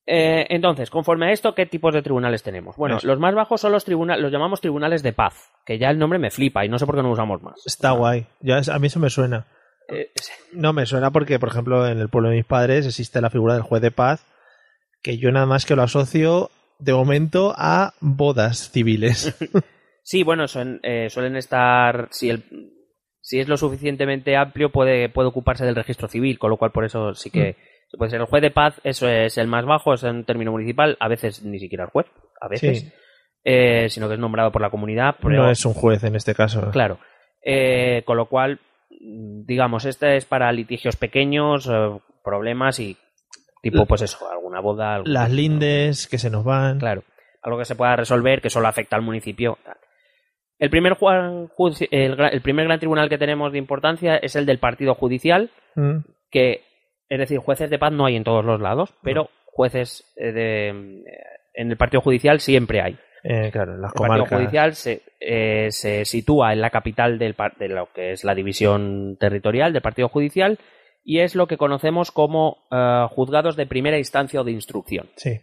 [0.04, 2.76] Eh, entonces, conforme a esto, ¿qué tipos de tribunales tenemos?
[2.76, 5.98] Bueno, los más bajos son los tribunales, los llamamos tribunales de paz, que ya el
[5.98, 7.54] nombre me flipa y no sé por qué no usamos más.
[7.64, 9.46] Está guay, ya a mí eso me suena.
[9.88, 10.10] Eh,
[10.52, 13.54] no me suena porque, por ejemplo, en el pueblo de mis padres existe la figura
[13.54, 14.26] del juez de paz,
[15.02, 19.34] que yo nada más que lo asocio de momento a bodas civiles.
[20.08, 20.46] Sí, bueno,
[20.84, 22.08] eh, suelen estar.
[22.10, 22.42] Si, el,
[23.20, 26.86] si es lo suficientemente amplio, puede, puede ocuparse del registro civil, con lo cual por
[26.86, 27.56] eso sí que.
[27.92, 27.98] Mm.
[27.98, 30.96] Puede ser el juez de paz, eso es el más bajo, es un término municipal,
[30.98, 32.06] a veces ni siquiera el juez,
[32.40, 32.90] a veces,
[33.44, 35.16] eh, sino que es nombrado por la comunidad.
[35.22, 36.70] no es un juez en este caso.
[36.70, 36.98] Claro.
[37.42, 41.70] Eh, con lo cual, digamos, este es para litigios pequeños,
[42.24, 42.96] problemas y
[43.62, 45.02] tipo, pues eso, alguna boda.
[45.04, 46.78] Las lindes que se nos van.
[46.78, 47.04] Claro.
[47.42, 49.58] Algo que se pueda resolver que solo afecta al municipio.
[50.58, 50.96] El primer,
[51.90, 55.98] el, primer gran tribunal que tenemos de importancia es el del partido judicial, mm.
[56.30, 56.64] que,
[57.08, 60.68] es decir, jueces de paz no hay en todos los lados, pero jueces eh, de,
[61.54, 62.98] en el partido judicial siempre hay.
[63.22, 67.36] Eh, claro, en las el partido judicial se, eh, se sitúa en la capital del,
[67.58, 70.58] de lo que es la división territorial del partido judicial
[71.04, 72.58] y es lo que conocemos como
[73.10, 75.08] juzgados de primera instancia o de instrucción.
[75.16, 75.40] Sí.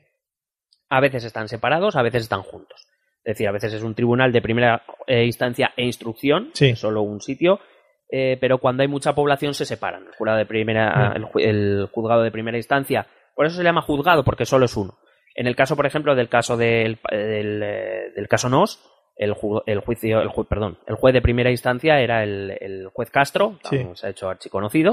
[0.90, 2.86] A veces están separados, a veces están juntos.
[3.26, 7.22] Es decir, a veces es un tribunal de primera eh, instancia e instrucción, solo un
[7.22, 7.60] sitio,
[8.08, 10.06] eh, pero cuando hay mucha población se separan.
[10.06, 11.40] El jurado de primera, mm.
[11.40, 15.00] el, juzgado de primera instancia, por eso se llama juzgado, porque solo es uno.
[15.34, 18.80] En el caso, por ejemplo, del caso del, del, eh, caso NOS,
[19.18, 19.34] el,
[19.66, 24.10] el juicio, el perdón, el juez de primera instancia era el, juez Castro, se ha
[24.12, 24.92] hecho archiconocido.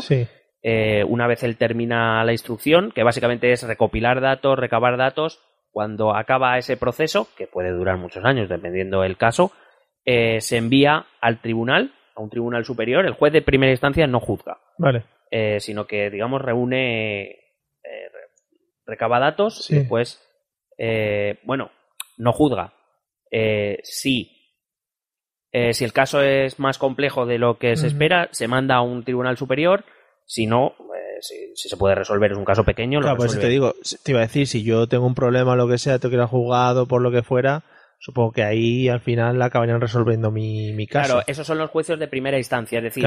[1.07, 5.39] una vez él termina la instrucción, que básicamente es recopilar datos, recabar datos,
[5.73, 9.53] cuando acaba ese proceso, que puede durar muchos años dependiendo del caso,
[10.05, 13.07] eh, se envía al tribunal, a un tribunal superior.
[13.07, 15.05] El juez de primera instancia no juzga, vale.
[15.31, 18.11] Eh, sino que, digamos, reúne, eh,
[18.85, 20.23] recaba datos y después,
[21.45, 21.71] bueno,
[22.19, 22.75] no juzga.
[23.83, 24.31] sí.
[25.53, 29.05] si el caso es más complejo de lo que se espera, se manda a un
[29.05, 29.85] tribunal superior.
[30.27, 30.75] Si no,
[31.23, 33.01] si, se puede resolver, es un caso pequeño.
[33.01, 35.69] Claro, pues te digo, te iba a decir, si yo tengo un problema o lo
[35.69, 37.63] que sea, tengo que ir a juzgado por lo que fuera,
[37.99, 41.15] supongo que ahí al final acabarían resolviendo mi, mi caso.
[41.15, 43.05] Claro, esos son los juicios de primera instancia, es decir,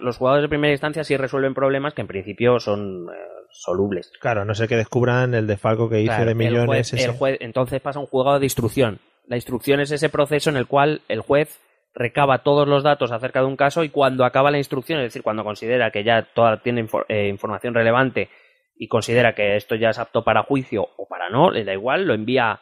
[0.00, 3.16] los juzgados de primera instancia sí resuelven problemas que en principio son eh,
[3.50, 4.10] solubles.
[4.20, 6.92] Claro, no sé que descubran el desfalco que hice de millones.
[6.94, 8.98] El juez, entonces pasa un juzgado de instrucción.
[9.26, 11.60] La instrucción es ese proceso en el cual el juez
[11.94, 15.22] recaba todos los datos acerca de un caso y cuando acaba la instrucción, es decir,
[15.22, 18.28] cuando considera que ya toda tiene eh, información relevante
[18.76, 22.06] y considera que esto ya es apto para juicio o para no, le da igual,
[22.06, 22.60] lo envía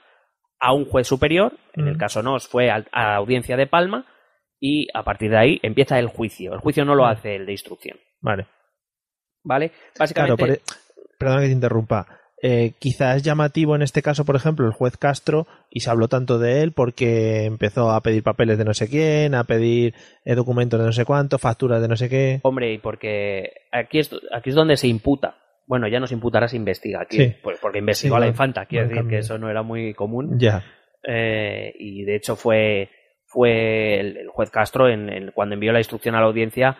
[0.60, 4.06] a un juez superior, en el caso no, fue a, la audiencia de Palma
[4.58, 6.54] y a partir de ahí empieza el juicio.
[6.54, 7.98] El juicio no lo hace el de instrucción.
[8.20, 8.48] Vale.
[9.44, 9.70] ¿Vale?
[9.96, 10.54] Básicamente...
[10.54, 10.60] E,
[11.16, 12.06] perdona que te interrumpa.
[12.40, 16.38] Eh, quizás llamativo en este caso, por ejemplo, el juez Castro, y se habló tanto
[16.38, 20.78] de él porque empezó a pedir papeles de no sé quién, a pedir eh, documentos
[20.78, 22.40] de no sé cuánto, facturas de no sé qué.
[22.42, 25.36] Hombre, y porque aquí es, aquí es donde se imputa.
[25.66, 27.02] Bueno, ya no se imputará, se investiga.
[27.02, 30.38] Aquí, pues porque investigó a la infanta, quiero decir que eso no era muy común.
[30.38, 30.64] Ya.
[31.02, 32.88] Eh, y de hecho fue,
[33.26, 36.78] fue el, juez Castro en, cuando envió la instrucción a la audiencia.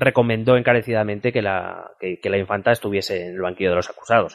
[0.00, 4.34] Recomendó encarecidamente que la, que, la infanta estuviese en el banquillo de los acusados.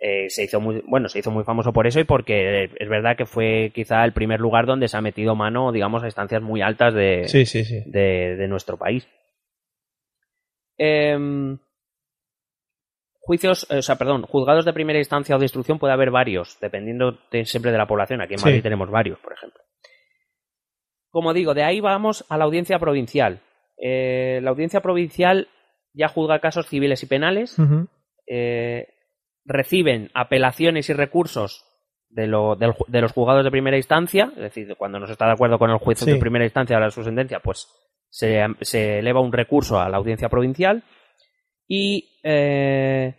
[0.00, 3.16] Eh, se hizo muy, bueno, se hizo muy famoso por eso y porque es verdad
[3.16, 6.62] que fue quizá el primer lugar donde se ha metido mano, digamos, a instancias muy
[6.62, 7.26] altas de,
[7.86, 9.08] de, nuestro país.
[10.76, 11.58] Em,
[13.20, 17.18] juicios, o sea, perdón, juzgados de primera instancia o de instrucción puede haber varios, dependiendo
[17.44, 18.20] siempre de la población.
[18.20, 19.62] Aquí en Madrid tenemos varios, por ejemplo.
[21.10, 23.40] Como digo, de ahí vamos a la audiencia provincial.
[23.80, 25.48] Eh, la audiencia provincial
[25.92, 27.56] ya juzga casos civiles y penales,
[28.26, 28.88] eh,
[29.44, 31.64] reciben apelaciones y recursos
[32.10, 35.70] de, los juzgados de primera instancia, es decir, cuando no se está de acuerdo con
[35.70, 37.68] el juez de primera instancia a su sentencia, pues
[38.10, 40.82] se, eleva un recurso a la audiencia provincial
[41.66, 43.14] y, eh,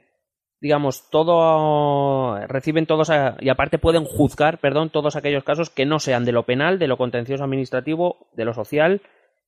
[0.59, 6.25] digamos, todo reciben todos y aparte pueden juzgar, perdón, todos aquellos casos que no sean
[6.25, 9.01] de lo penal, de lo contencioso administrativo, de lo social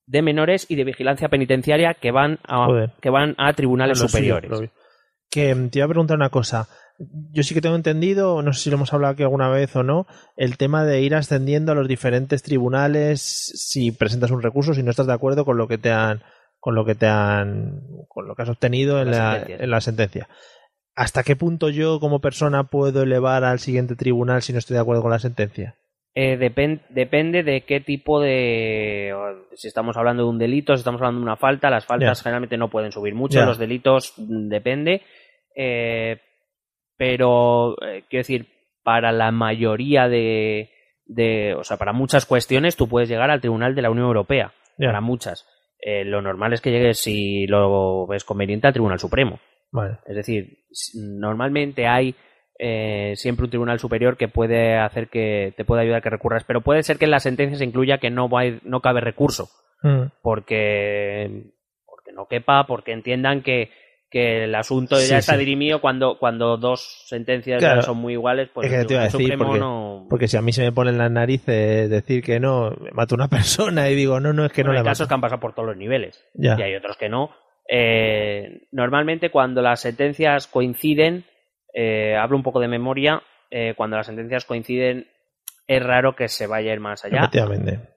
[0.06, 2.92] de menores y de vigilancia penitenciaria que van a, Joder.
[3.02, 4.70] que van a tribunales superiores.
[5.30, 6.68] Que mm, te iba a preguntar una cosa.
[7.32, 9.84] Yo sí que tengo entendido, no sé si lo hemos hablado aquí alguna vez o
[9.84, 14.84] no, el tema de ir ascendiendo a los diferentes tribunales si presentas un recurso, si
[14.84, 16.22] no estás de acuerdo con lo que te han,
[16.60, 20.28] con lo que te han, con lo que has obtenido en la, en la sentencia.
[20.96, 24.82] ¿Hasta qué punto yo como persona puedo elevar al siguiente tribunal si no estoy de
[24.82, 25.81] acuerdo con la sentencia?
[26.14, 29.14] Eh, depen- depende de qué tipo de.
[29.54, 32.58] Si estamos hablando de un delito, si estamos hablando de una falta, las faltas generalmente
[32.58, 35.02] no pueden subir mucho, los delitos mm, depende.
[35.56, 36.20] Eh,
[36.98, 38.48] pero, eh, quiero decir,
[38.84, 40.70] para la mayoría de,
[41.06, 41.56] de.
[41.58, 44.54] O sea, para muchas cuestiones tú puedes llegar al Tribunal de la Unión Europea.
[44.88, 45.48] Para muchas.
[45.80, 49.40] Eh, lo normal es que llegues, si lo ves conveniente, al Tribunal Supremo.
[49.72, 49.98] Vale.
[50.06, 50.58] Es decir,
[50.96, 52.16] normalmente hay
[52.64, 56.44] eh, siempre un tribunal superior que puede hacer que te puede ayudar a que recurras,
[56.44, 59.50] pero puede ser que en la sentencia se incluya que no, va no cabe recurso,
[59.84, 61.44] Mm, porque,
[61.88, 63.72] porque no quepa, porque entiendan que,
[64.12, 65.40] que el asunto Sí, ya está sí.
[65.40, 67.82] dirimido cuando, cuando dos sentencias Claro.
[67.82, 70.06] son muy iguales, pues Es que te iba a decir, porque- no...
[70.08, 73.18] Porque si a mí se me pone en las narices decir que no, mato a
[73.18, 75.10] una persona y digo, no, no, es que Bueno, no hay le casos mato.
[75.10, 76.24] que han pasado por todos los niveles.
[76.36, 76.58] Ya.
[76.60, 77.32] y hay otros que no.
[77.68, 81.24] Eh, normalmente cuando las sentencias coinciden,
[81.74, 85.08] eh, hablo un poco de memoria, eh, cuando las sentencias coinciden
[85.68, 87.22] es raro que se vaya a ir más allá.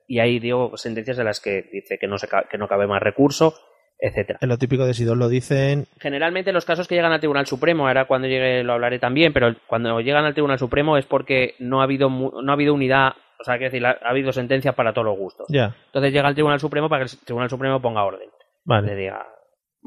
[0.07, 3.01] Y ahí digo sentencias de las que dice que no, se, que no cabe más
[3.01, 3.53] recurso,
[3.99, 4.39] etcétera.
[4.41, 7.47] Es lo típico de si dos lo dicen, Generalmente los casos que llegan al Tribunal
[7.47, 11.55] Supremo, ahora cuando llegue lo hablaré también, pero cuando llegan al Tribunal Supremo es porque
[11.59, 14.75] no ha habido, mu- no ha habido unidad, o sea, quiero decir, ha habido sentencias
[14.75, 15.47] para todos los gustos.
[15.49, 18.29] ya, Entonces llega al Tribunal Supremo para que el Tribunal Supremo ponga orden.
[18.29, 18.31] le
[18.65, 18.95] vale.
[18.95, 19.25] diga.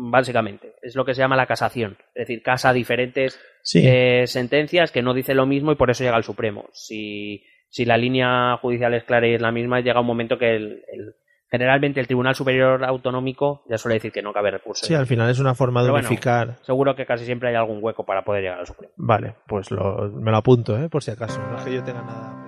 [0.01, 1.97] Básicamente, es lo que se llama la casación.
[2.15, 6.03] Es decir, casa diferentes Sí, eh, sentencias que no dicen lo mismo y por eso
[6.03, 6.65] llega al Supremo.
[6.73, 10.57] Si, si la línea judicial es clara y es la misma, llega un momento que
[10.57, 11.15] el, el-
[11.51, 14.87] generalmente el Tribunal Superior Autonómico ya suele decir que no cabe recurso.
[14.87, 16.09] sí, al final es una forma de bueno.
[16.09, 16.57] unificar.
[16.63, 18.93] Seguro que casi siempre hay algún hueco para poder llegar al Supremo.
[18.97, 20.89] Vale, pues lo- me lo apunto, ¿eh?
[20.89, 21.39] por si acaso.
[21.51, 22.45] No es que yo tenga nada.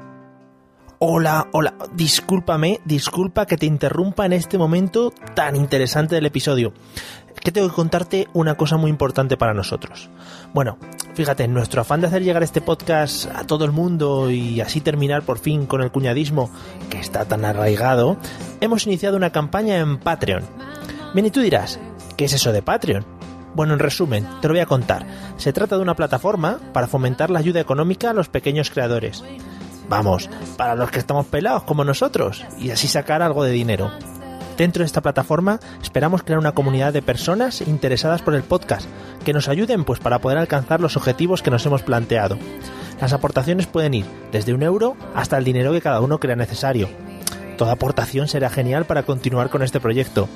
[1.03, 6.75] Hola, hola, discúlpame, disculpa que te interrumpa en este momento tan interesante del episodio.
[7.43, 10.11] Que tengo que contarte una cosa muy importante para nosotros.
[10.53, 10.79] Bueno,
[11.15, 14.81] fíjate, en nuestro afán de hacer llegar este podcast a todo el mundo y así
[14.81, 16.51] terminar por fin con el cuñadismo
[16.91, 18.17] que está tan arraigado,
[18.61, 20.45] hemos iniciado una campaña en Patreon.
[21.15, 21.79] Bien, y tú dirás,
[22.17, 23.05] ¿qué es eso de Patreon?
[23.55, 25.07] Bueno, en resumen, te lo voy a contar.
[25.37, 29.25] Se trata de una plataforma para fomentar la ayuda económica a los pequeños creadores.
[29.89, 33.91] Vamos, para los que estamos pelados como nosotros, y así sacar algo de dinero.
[34.61, 38.87] Dentro de esta plataforma esperamos crear una comunidad de personas interesadas por el podcast,
[39.25, 42.37] que nos ayuden pues para poder alcanzar los objetivos que nos hemos planteado.
[43.01, 46.91] Las aportaciones pueden ir desde un euro hasta el dinero que cada uno crea necesario.
[47.57, 50.29] Toda aportación será genial para continuar con este proyecto.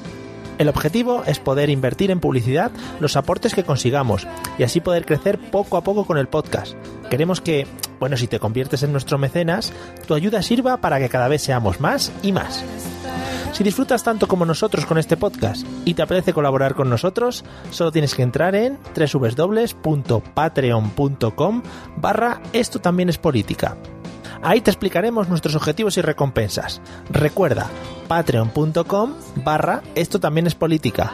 [0.56, 5.38] El objetivo es poder invertir en publicidad los aportes que consigamos y así poder crecer
[5.50, 6.72] poco a poco con el podcast.
[7.10, 7.66] Queremos que,
[8.00, 9.74] bueno, si te conviertes en nuestro mecenas,
[10.06, 12.64] tu ayuda sirva para que cada vez seamos más y más.
[13.54, 17.92] Si disfrutas tanto como nosotros con este podcast y te apetece colaborar con nosotros, solo
[17.92, 21.62] tienes que entrar en www.patreon.com
[21.96, 23.76] barra esto también es política.
[24.42, 26.82] Ahí te explicaremos nuestros objetivos y recompensas.
[27.10, 27.70] Recuerda,
[28.08, 31.12] patreon.com barra esto también es política.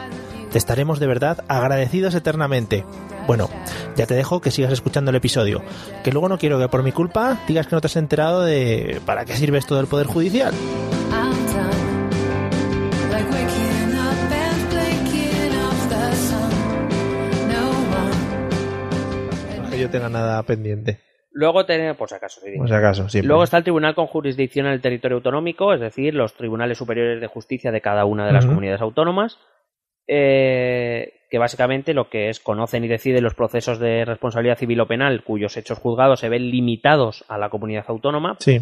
[0.51, 2.85] Te estaremos de verdad agradecidos eternamente.
[3.27, 3.51] Bueno,
[3.95, 5.61] ya te dejo que sigas escuchando el episodio,
[6.03, 8.99] que luego no quiero que por mi culpa digas que no te has enterado de
[9.05, 10.55] para qué sirve esto del Poder Judicial.
[19.81, 20.99] Yo tenga nada pendiente.
[21.33, 23.27] Luego tenemos, por si acaso, sí, Por si acaso, siempre.
[23.27, 27.21] Luego está el tribunal con jurisdicción en el territorio autonómico, es decir, los tribunales superiores
[27.21, 29.37] de justicia de cada una de las comunidades autónomas,
[30.07, 34.87] eh, que básicamente lo que es conocen y deciden los procesos de responsabilidad civil o
[34.87, 38.35] penal cuyos hechos juzgados se ven limitados a la comunidad autónoma.
[38.39, 38.61] Sí,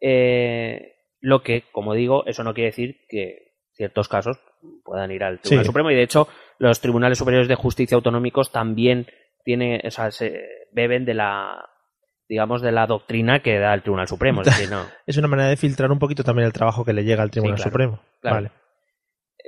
[0.00, 4.38] Eh, lo que, como digo, eso no quiere decir que ciertos casos
[4.84, 5.66] puedan ir al Tribunal Sí.
[5.66, 9.06] Supremo y de hecho los tribunales superiores de justicia autonómicos también
[9.44, 10.40] tienen, o sea, se
[10.72, 11.68] beben de la
[12.28, 14.82] digamos de la doctrina que da el Tribunal Supremo, es decir, no.
[15.06, 17.56] es una manera de filtrar un poquito también el trabajo que le llega al Tribunal
[17.56, 18.00] claro, Supremo.
[18.20, 18.36] claro.
[18.36, 18.50] Vale.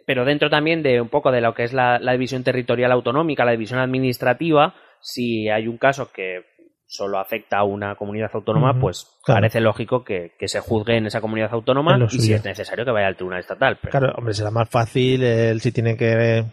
[0.07, 3.45] pero dentro también de un poco de lo que es la, la división territorial autonómica,
[3.45, 6.45] la división administrativa, si hay un caso que
[6.87, 9.41] solo afecta a una comunidad autónoma, pues claro.
[9.41, 12.91] parece lógico que, que se juzgue en esa comunidad autónoma y si es necesario que
[12.91, 13.79] vaya al tribunal estatal.
[13.81, 15.23] Pero, Claro, hombre, será más fácil
[15.61, 16.45] si tiene que eh,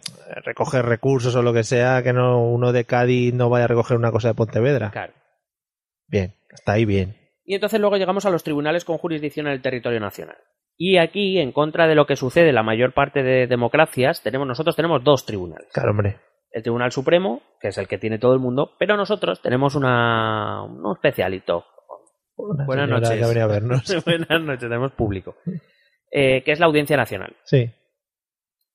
[0.44, 3.98] recoger recursos o lo que sea, que no uno de Cádiz no vaya a recoger
[3.98, 4.91] una cosa de Pontevedra.
[4.91, 5.13] claro.
[6.08, 7.15] Bien, está ahí bien.
[7.46, 10.38] Y entonces luego llegamos a los tribunales con jurisdicción en el territorio nacional.
[10.78, 14.48] Y aquí, en contra de lo que sucede en la mayor parte de democracias, tenemos,
[14.48, 15.70] nosotros tenemos dos tribunales.
[15.74, 16.20] Claro, hombre.
[16.52, 20.64] El Tribunal Supremo, que es el que tiene todo el mundo, pero nosotros tenemos una,
[20.64, 21.66] un especialito.
[22.36, 23.38] Una Buenas noches.
[23.38, 24.04] a vernos.
[24.06, 25.38] Buenas noches, tenemos público.
[26.12, 27.36] Eh, que es la Audiencia Nacional.
[27.44, 27.70] Sí.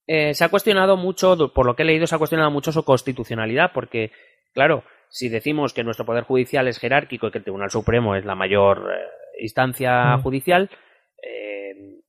[0.07, 2.85] Eh, se ha cuestionado mucho, por lo que he leído, se ha cuestionado mucho su
[2.85, 4.13] constitucionalidad, porque,
[4.55, 8.25] claro, si decimos que nuestro Poder Judicial es jerárquico y que el Tribunal Supremo es
[8.25, 10.23] la mayor eh, instancia Mm.
[10.23, 10.71] judicial,
[11.23, 12.01] eh,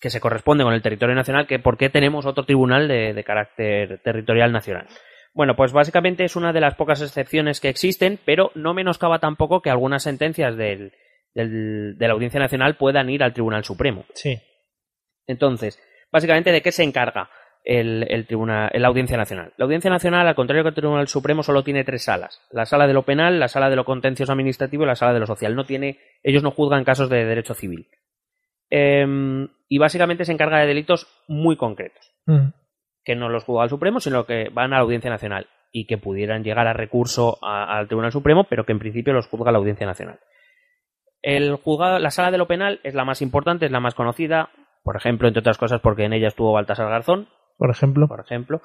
[0.00, 3.24] que se corresponde con el territorio nacional, que ¿por qué tenemos otro tribunal de, de
[3.24, 4.86] carácter territorial nacional?
[5.32, 9.62] Bueno, pues básicamente es una de las pocas excepciones que existen, pero no menoscaba tampoco
[9.62, 10.92] que algunas sentencias del-
[11.34, 14.04] del- de la Audiencia Nacional puedan ir al Tribunal Supremo.
[14.14, 14.38] Sí.
[15.26, 17.30] Entonces, básicamente, ¿de qué se encarga
[17.62, 19.52] el, el tribunal, la Audiencia Nacional?
[19.56, 22.88] La Audiencia Nacional, al contrario que el Tribunal Supremo, solo tiene tres salas: la sala
[22.88, 25.54] de lo penal, la sala de lo contencioso administrativo y la sala de lo social.
[25.54, 27.86] No tiene, ellos no juzgan casos de derecho civil.
[28.70, 32.48] Em, y básicamente se encarga de delitos muy concretos, Mm.
[33.04, 35.98] Que no los juzga el Supremo, sino que van a la Audiencia Nacional y que
[35.98, 39.58] pudieran llegar a recurso a- al Tribunal Supremo, pero que en principio los juzga la
[39.58, 40.18] Audiencia Nacional.
[41.22, 44.50] El juzgado, la sala de lo penal es la más importante, es la más conocida,
[44.82, 48.08] por ejemplo, entre otras cosas, porque en ella estuvo Baltasar Garzón, Por ejemplo.
[48.08, 48.62] por ejemplo.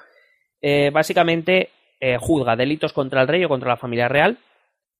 [0.62, 1.70] Eh, básicamente
[2.00, 4.38] eh, juzga delitos contra el rey o contra la familia real,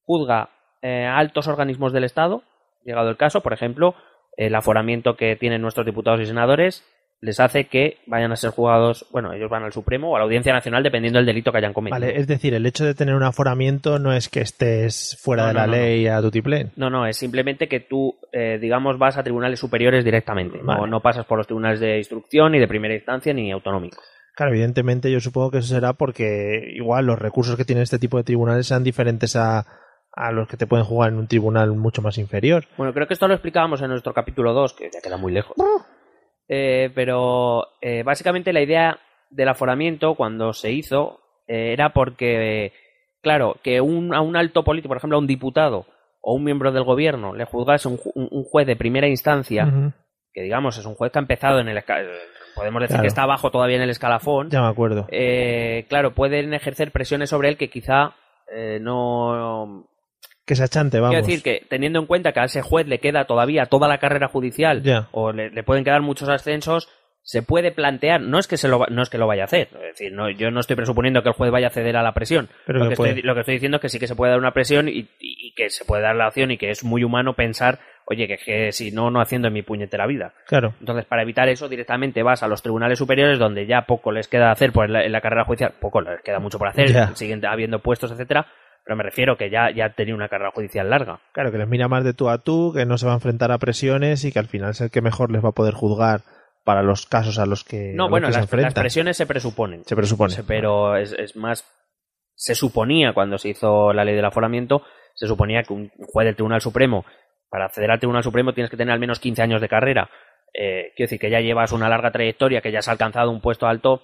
[0.05, 0.51] juzga
[0.83, 2.43] eh, altos organismos del Estado,
[2.85, 3.95] llegado el caso, por ejemplo,
[4.37, 6.85] el aforamiento que tienen nuestros diputados y senadores
[7.21, 10.25] les hace que vayan a ser juzgados, bueno, ellos van al Supremo o a la
[10.25, 11.99] Audiencia Nacional dependiendo del delito que hayan cometido.
[12.01, 15.49] Vale, es decir, el hecho de tener un aforamiento no es que estés fuera No,
[15.49, 16.73] de no, la no, ley a tutiplén.
[16.77, 20.59] No, no, es simplemente que tú, eh, digamos, vas a tribunales superiores directamente.
[20.59, 20.91] No, Vale.
[20.91, 24.05] no pasas por los tribunales de instrucción, ni de primera instancia, ni autonómicos.
[24.35, 28.19] Claro, evidentemente yo supongo que eso será porque igual los recursos que tiene este tipo
[28.19, 29.65] de tribunales sean diferentes a,
[30.13, 32.67] a los que te pueden jugar en un tribunal mucho más inferior.
[32.77, 35.57] Bueno, creo que esto lo explicábamos en nuestro capítulo 2, que ya queda muy lejos.
[36.49, 38.99] Eh, pero eh, básicamente la idea
[39.31, 42.73] del aforamiento cuando se hizo eh, era porque,
[43.23, 45.87] claro, que un, a un alto político, por ejemplo, a un diputado
[46.21, 49.93] o un miembro del gobierno le juzgase un, un- un juez de primera instancia,
[50.33, 51.83] que digamos es un juez que ha empezado en el...
[52.55, 53.03] Podemos decir Claro.
[53.03, 54.49] que está abajo todavía en el escalafón.
[54.51, 55.07] Ya me acuerdo.
[55.11, 58.15] eh, claro, pueden ejercer presiones sobre él que quizá
[58.51, 59.87] eh, no...
[60.47, 61.15] Que se achante, vamos.
[61.15, 63.99] Quiero decir que teniendo en cuenta que a ese juez le queda todavía toda la
[63.99, 66.89] carrera judicial o le, le pueden quedar muchos ascensos,
[67.23, 69.69] se puede plantear, no es que se lo, no es que lo vaya a hacer,
[69.73, 72.15] es decir, no, yo no estoy presuponiendo que el juez vaya a ceder a la
[72.15, 72.49] presión.
[72.65, 74.39] Pero lo, que estoy, lo que estoy diciendo es que sí que se puede dar
[74.39, 77.03] una presión y, y- y que se puede dar la opción y que es muy
[77.03, 80.35] humano pensar, oye, que, que si no, no haciendo en mi puñetera vida.
[80.47, 80.75] Claro.
[80.79, 84.53] Entonces, para evitar eso, directamente vas a los tribunales superiores donde ya poco les queda
[84.53, 87.13] hacer por la, en la carrera judicial, poco les queda mucho por hacer, Ya.
[87.17, 88.47] siguen habiendo puestos, etcétera,
[88.87, 91.19] pero me refiero que ya, ya tenía una carrera judicial larga.
[91.33, 93.51] Claro, que les mira más de tú a tú, que no se va a enfrentar
[93.51, 96.21] a presiones y que al final es el que mejor les va a poder juzgar
[96.65, 99.85] para los casos a los que, No, los bueno, que se las, presiones se presuponen.
[99.85, 100.33] Se presupone.
[100.33, 101.65] Se- pero es, es más.
[102.37, 104.83] Se suponía cuando se hizo la ley del aforamiento,
[105.15, 107.05] se suponía que un juez del Tribunal Supremo,
[107.51, 110.11] para acceder al Tribunal Supremo tienes que tener al menos 15 años de carrera.
[110.55, 113.67] Eh, quiero decir que ya llevas una larga trayectoria, que ya has alcanzado un puesto
[113.67, 114.03] alto,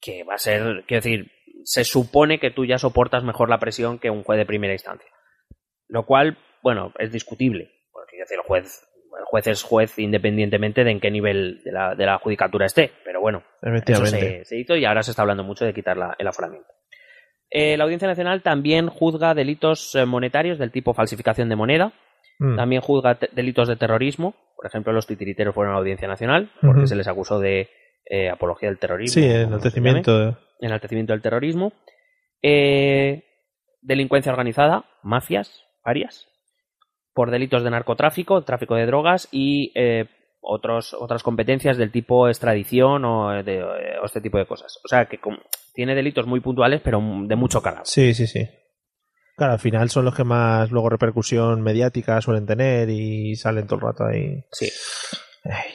[0.00, 0.84] que va a ser.
[0.86, 1.30] Quiero decir,
[1.64, 5.10] se supone que tú ya soportas mejor la presión que un juez de primera instancia.
[5.88, 7.70] Lo cual, bueno, es discutible.
[7.92, 8.82] Porque decir, el juez,
[9.18, 12.92] el juez es juez independientemente de en qué nivel de la, de la judicatura esté.
[13.04, 13.42] Pero bueno,
[13.92, 16.68] eso se, se hizo y ahora se está hablando mucho de quitar la- el aforamiento.
[17.50, 21.92] Eh, la Audiencia Nacional también juzga delitos eh, monetarios del tipo falsificación de moneda,
[22.38, 22.56] Mm.
[22.56, 26.86] también juzga delitos de terrorismo, por ejemplo los titiriteros fueron a la Audiencia Nacional porque
[26.86, 27.68] se les acusó de
[28.04, 29.22] eh, apología del terrorismo.
[29.22, 30.18] Sí, enaltecimiento.
[30.18, 31.72] llame, enaltecimiento del terrorismo,
[32.42, 33.22] Eh,
[33.82, 36.26] delincuencia organizada, mafias, varias,
[37.12, 40.06] por delitos de narcotráfico, tráfico de drogas y eh,
[40.40, 44.78] otros, otras competencias del tipo extradición o, de, o este tipo de cosas.
[44.84, 45.18] O sea que
[45.74, 47.84] tiene delitos muy puntuales, pero de mucho calado.
[47.84, 48.48] Sí, sí, sí.
[49.36, 53.76] Claro, al final son los que más luego repercusión mediática suelen tener y salen todo
[53.76, 54.44] el rato ahí.
[54.52, 54.68] Sí.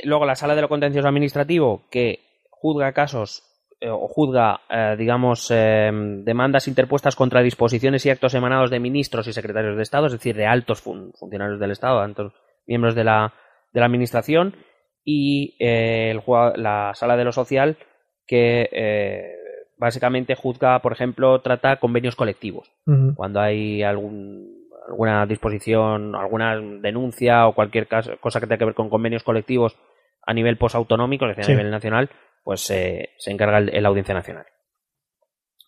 [0.03, 3.43] Luego la sala de lo contencioso administrativo que juzga casos
[3.81, 5.91] eh, o juzga, eh, digamos, eh,
[6.23, 10.35] demandas interpuestas contra disposiciones y actos emanados de ministros y secretarios de Estado, es decir,
[10.35, 12.33] de altos fun- funcionarios del Estado, altos
[12.67, 13.33] miembros de la,
[13.73, 14.55] de la Administración,
[15.03, 16.21] y eh, el
[16.61, 17.77] la sala de lo social
[18.25, 19.35] que eh,
[19.77, 22.71] básicamente juzga, por ejemplo, trata convenios colectivos.
[23.13, 28.75] Cuando hay algún, alguna disposición, alguna denuncia o cualquier caso- cosa que tenga que ver
[28.75, 29.77] con convenios colectivos
[30.25, 31.51] a nivel posautonómico, es decir, Sí.
[31.51, 32.09] a nivel nacional,
[32.43, 34.45] pues eh, se encarga el, el Audiencia Nacional.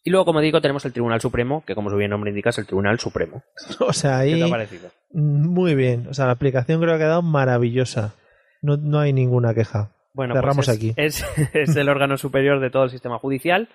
[0.04, 2.58] Y luego, como digo, tenemos el Tribunal Supremo, que como su bien nombre indica es
[2.60, 3.44] el Tribunal Supremo.
[3.80, 4.90] O sea, ¿Qué te ahí ha parecido?
[5.12, 6.08] muy bien.
[6.08, 8.14] O sea, la aplicación creo que ha quedado maravillosa.
[8.62, 9.92] No, no hay ninguna queja.
[10.14, 10.94] Bueno, Cerramos pues es, aquí.
[10.96, 13.70] Es, es el órgano superior de todo el sistema judicial,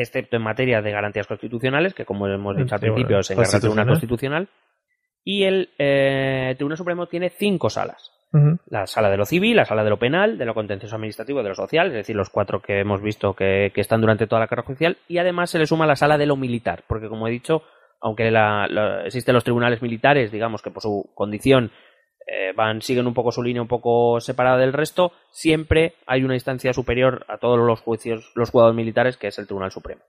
[0.00, 3.60] excepto en materia de garantías constitucionales, que como hemos dicho al principio se encarga el
[3.60, 4.48] Tribunal constitucional.
[5.24, 8.12] Y el eh, Tribunal Supremo tiene cinco salas.
[8.68, 11.42] La sala de lo civil, la sala de lo penal, de lo contencioso administrativo y
[11.42, 14.38] de lo social, es decir, los cuatro que hemos visto que, que están durante toda
[14.40, 17.26] la carrera judicial, y además se le suma la sala de lo militar, porque como
[17.26, 17.64] he dicho,
[18.00, 21.72] aunque la- la- existen los tribunales militares, digamos que por su condición
[22.32, 26.34] eh, van, siguen un poco su línea un poco separada del resto, siempre hay una
[26.34, 30.02] instancia superior a todos los juicios, los juzgados militares, que es el Tribunal Supremo.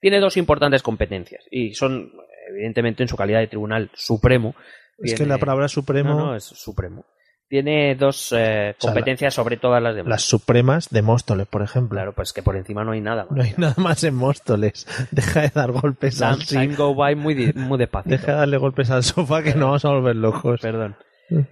[0.00, 2.12] Tiene dos importantes competencias, y son,
[2.48, 4.56] evidentemente, en su calidad de Tribunal Supremo.
[4.98, 7.06] Es que la palabra supremo, no, no, es supremo.
[7.48, 10.10] Tiene dos eh, O sea, competencias sobre todas las demás.
[10.10, 11.96] las supremas de Móstoles, por ejemplo.
[11.96, 13.36] Claro, pues que por encima no hay nada más.
[13.36, 14.86] No hay nada más en Móstoles.
[15.10, 18.10] Deja de dar golpes al time go by muy, despacio.
[18.10, 20.60] Deja de darle golpes al sofá que nos vamos a volver locos.
[20.60, 20.96] Perdón.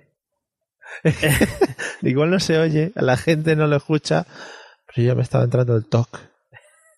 [2.03, 4.26] Igual no se oye, la gente no lo escucha,
[4.86, 6.18] pero yo me estaba entrando el toque.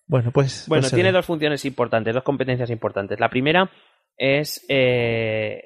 [0.07, 0.65] Bueno, pues.
[0.67, 3.19] Bueno, pues tiene se- dos funciones importantes, dos competencias importantes.
[3.19, 3.69] La primera
[4.17, 4.63] es.
[4.69, 5.61] eh,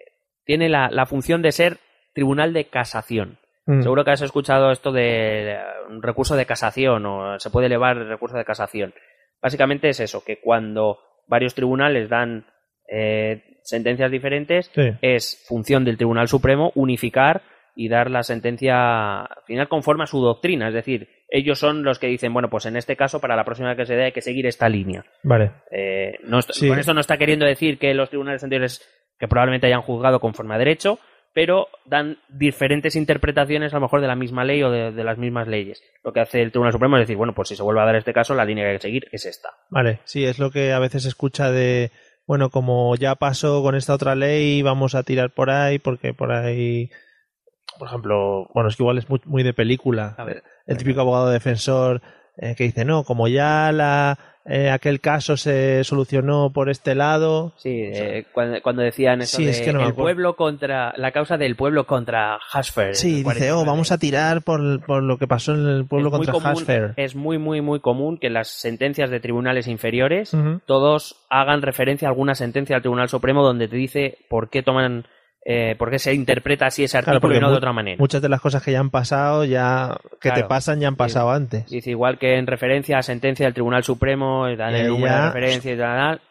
[0.45, 1.79] tiene la, la función de ser
[2.13, 3.39] tribunal de casación.
[3.65, 5.57] Mm, Seguro que has escuchado esto de
[5.89, 8.93] un recurso de casación o se puede elevar el recurso de casación.
[9.41, 12.45] Básicamente es eso, que cuando varios tribunales dan
[12.91, 14.91] eh, sentencias diferentes, sí.
[15.01, 17.43] es función del Tribunal Supremo unificar
[17.75, 20.67] y dar la sentencia final conforme a su doctrina.
[20.67, 23.75] Es decir, ellos son los que dicen, bueno, pues en este caso, para la próxima
[23.75, 25.05] que se dé, hay que seguir esta línea.
[25.23, 25.51] Vale.
[25.71, 26.67] Eh, no est- Sí.
[26.67, 28.81] Con esto no está queriendo decir que los tribunales anteriores,
[29.19, 30.97] que probablemente hayan juzgado conforme a derecho,
[31.39, 35.17] pero dan diferentes interpretaciones a lo mejor de la misma ley o de, de las
[35.17, 35.81] mismas leyes.
[36.03, 37.95] Lo que hace el Tribunal Supremo es decir, bueno, pues si se vuelve a dar
[37.95, 39.47] este caso, la línea que hay que seguir es esta.
[39.69, 41.91] Vale, sí, es lo que a veces se escucha de,
[42.27, 46.33] bueno, como ya pasó con esta otra ley, vamos a tirar por ahí, porque por
[46.33, 46.89] ahí,
[47.77, 50.15] por ejemplo, bueno, es que igual es muy, muy de película.
[50.17, 50.43] A ver.
[50.67, 52.01] el típico abogado defensor
[52.35, 54.19] eh, que dice, no, como ya la,
[54.49, 57.53] eh, aquel caso se solucionó por este lado.
[57.57, 60.35] Sí, O sea, eh, cuando, cuando decían eso Sí, de es que no el pueblo
[60.35, 62.95] contra la causa del pueblo contra Hasfer.
[62.95, 66.15] Sí, dice, oh, vamos a tirar por, por lo que pasó en el pueblo es
[66.15, 66.93] contra común- Hasfer.
[66.97, 70.59] Es muy, muy, muy común que las sentencias de tribunales inferiores Ujú.
[70.65, 75.05] todos hagan referencia a alguna sentencia del Tribunal Supremo donde te dice por qué toman,
[75.45, 77.97] eh, por qué se interpreta así ese Claro, artículo y porque no de otra manera.
[77.99, 80.47] Muchas de las cosas que ya han pasado, ya que te Claro.
[80.49, 81.69] pasan, ya han pasado antes.
[81.69, 85.73] Dice igual que en referencia a sentencia del Tribunal Supremo, dan Y el de referencia
[85.73, 86.21] y tal,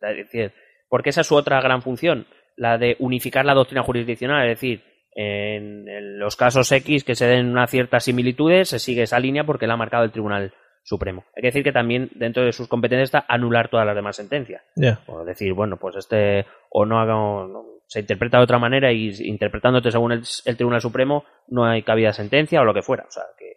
[0.00, 0.52] tal, es decir,
[0.88, 2.26] porque esa es su otra gran función,
[2.56, 4.82] la de unificar la doctrina jurisdiccional, es decir,
[5.14, 9.44] en, en los casos X que se den unas ciertas similitudes, se sigue esa línea
[9.44, 10.52] porque la ha marcado el Tribunal
[10.82, 11.24] Supremo.
[11.36, 14.62] Hay que decir que también dentro de sus competencias está anular todas las demás sentencias.
[15.06, 19.10] O decir, bueno, pues este o no haga no- se interpreta de otra manera y
[19.24, 23.02] interpretándote según el, el Tribunal Supremo no hay cabida a sentencia o lo que fuera.
[23.08, 23.54] O sea, que,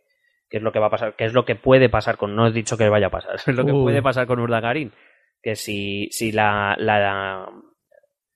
[0.50, 2.48] que es lo que va a pasar, que es lo que puede pasar con, no
[2.48, 4.92] he dicho que vaya a pasar, es lo que puede pasar con Urdangarín.
[5.40, 7.48] Que si, si la, la,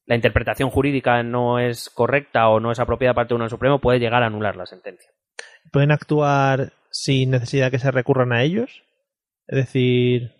[0.06, 3.98] la interpretación jurídica no es correcta o no es apropiada para el Tribunal Supremo, puede
[3.98, 5.10] llegar a anular la sentencia.
[5.72, 8.84] ¿Pueden actuar sin necesidad que se recurran a ellos?
[9.48, 10.36] Es decir,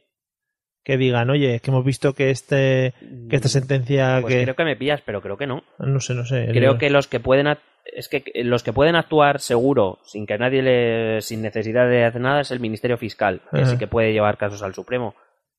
[0.88, 2.93] que digan, oye, que hemos visto que este
[3.29, 5.65] que esta sentencia Pues que creo que me pillas, pero creo que no.
[5.79, 6.47] no sé, no sé.
[6.53, 7.59] Creo que los que pueden act-
[7.93, 12.21] es que los que pueden actuar seguro sin que nadie le sin necesidad de hacer
[12.21, 13.71] nada es el Ministerio Fiscal, que Ajá.
[13.71, 15.13] sí que puede llevar casos al Supremo,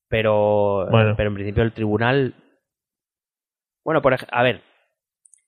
[0.07, 1.13] pero Bueno.
[1.15, 2.33] pero en principio el tribunal
[3.85, 4.61] bueno, por a ver,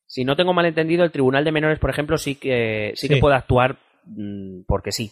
[0.05, 3.17] si no tengo mal entendido, el Tribunal de Menores, por ejemplo, sí que sí, que
[3.17, 5.11] puede actuar mm, porque sí.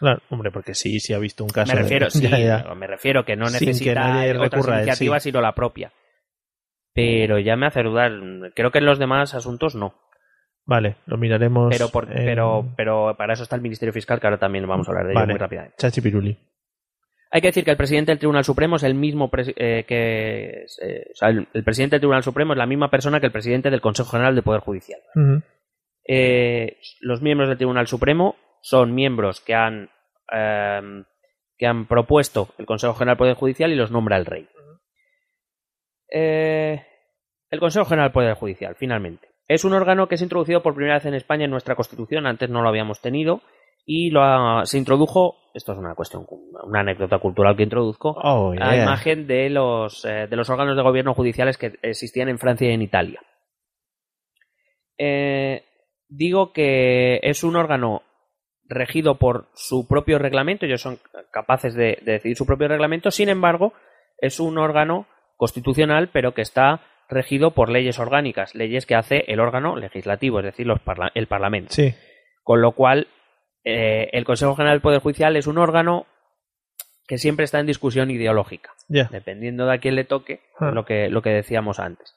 [0.00, 1.72] Claro, hombre, porque sí, sí ha visto un caso.
[1.72, 2.74] Me de- refiero, sí, Ya, ya.
[2.74, 5.28] me refiero que no Sin que necesita nadie otras iniciativas sí.
[5.30, 5.92] sino la propia.
[6.92, 8.10] Pero ya me hace dudar,
[8.54, 9.94] creo que en los demás asuntos no.
[10.66, 11.68] Vale, lo miraremos.
[11.70, 14.88] Pero, por- en pero, pero para eso está el Ministerio Fiscal, que ahora también vamos
[14.88, 15.76] a hablar de ello muy rápidamente.
[15.78, 16.36] Chachi Piruli.
[17.32, 20.64] Hay que decir que el presidente del Tribunal Supremo es el mismo eh, que.
[20.82, 23.32] eh, o sea, el, el presidente del Tribunal Supremo es la misma persona que el
[23.32, 25.00] presidente del Consejo General del Poder Judicial.
[26.06, 29.90] Eh, los miembros del Tribunal Supremo son miembros que han.
[30.32, 31.02] eh,
[31.58, 34.48] que han propuesto el Consejo General del Poder Judicial y los nombra el rey.
[36.10, 36.82] Eh,
[37.50, 39.28] el Consejo General del Poder Judicial, finalmente.
[39.46, 42.26] Es un órgano que se ha introducido por primera vez en España en nuestra Constitución,
[42.26, 43.42] antes no lo habíamos tenido,
[43.84, 46.24] y lo ha- se introdujo, esto es una cuestión,
[46.64, 50.82] una anécdota cultural que introduzco, Oh, a imagen de los, eh, de los órganos de
[50.82, 53.20] gobierno judiciales que existían en Francia y en Italia.
[54.98, 55.64] Eh,
[56.08, 58.02] digo que es un órgano
[58.70, 60.98] regido por su propio reglamento, ellos son
[61.32, 63.74] capaces de, de decidir su propio reglamento, sin embargo,
[64.18, 65.06] es un órgano
[65.36, 70.44] constitucional, pero que está regido por leyes orgánicas, leyes que hace el órgano legislativo, es
[70.46, 71.72] decir, los parla- el Parlamento.
[71.74, 71.92] Sí.
[72.44, 73.08] Con lo cual,
[73.64, 76.06] eh, el Consejo General del Poder Judicial es un órgano
[77.08, 78.70] que siempre está en discusión ideológica,
[79.10, 80.70] dependiendo de a quién le toque, Ah.
[80.70, 82.14] lo, que, lo que decíamos antes.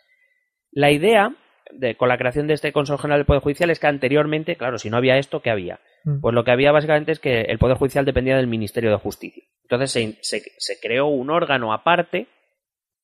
[0.71, 1.33] La idea
[1.79, 4.77] de, con la creación de este Consejo General del Poder Judicial es que anteriormente, claro,
[4.77, 5.79] si no había esto, ¿qué había?
[6.05, 6.21] Mm.
[6.21, 9.43] Pues lo que había básicamente es que el Poder Judicial dependía del Ministerio de Justicia.
[9.63, 12.27] Entonces se, se- se creó un órgano aparte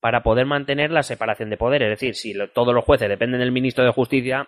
[0.02, 1.88] para poder mantener la separación de poderes.
[1.92, 4.48] Es decir, si lo- todos los jueces dependen del Ministro de Justicia,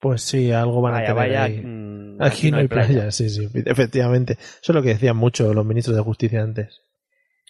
[0.00, 1.60] Pues sí, algo van a tener vaya, ahí.
[1.62, 4.34] mm, Aquí no hay playa, sí, sí, efectivamente.
[4.34, 6.82] Eso es lo que decían mucho los ministros de justicia antes.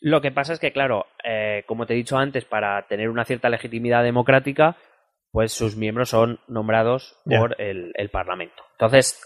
[0.01, 3.25] Lo que pasa es que, claro, eh, como te he dicho antes, para tener una
[3.25, 4.77] cierta legitimidad democrática,
[5.33, 8.63] pues sus miembros son nombrados por el, el Parlamento.
[8.73, 9.21] Entonces,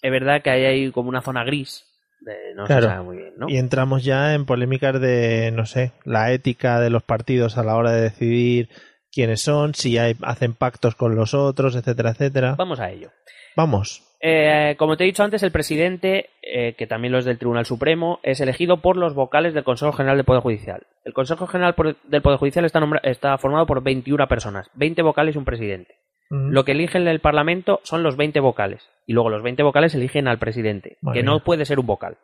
[0.00, 1.84] es verdad que hay ahí como una zona gris,
[2.20, 2.82] de, no Claro.
[2.82, 3.48] se sabe muy bien, ¿no?
[3.48, 7.76] Y entramos ya en polémicas de, no sé, la ética de los partidos a la
[7.76, 8.68] hora de decidir
[9.12, 12.54] quiénes son, si hay, hacen pactos con los otros, etcétera, etcétera.
[12.56, 13.10] Vamos a ello.
[13.56, 14.02] Vamos.
[14.24, 17.66] Eh, como te he dicho antes, el presidente, eh, que también lo es del Tribunal
[17.66, 20.86] Supremo, es elegido por los vocales del Consejo General del Poder Judicial.
[21.04, 21.74] El Consejo General
[22.04, 22.64] del Poder Judicial
[23.02, 25.96] está, formado por 21 personas, 20 vocales y un presidente.
[26.30, 28.88] Lo que eligen el Parlamento son los 20 vocales.
[29.06, 32.16] Y luego los 20 vocales eligen al presidente, que no puede ser un vocal.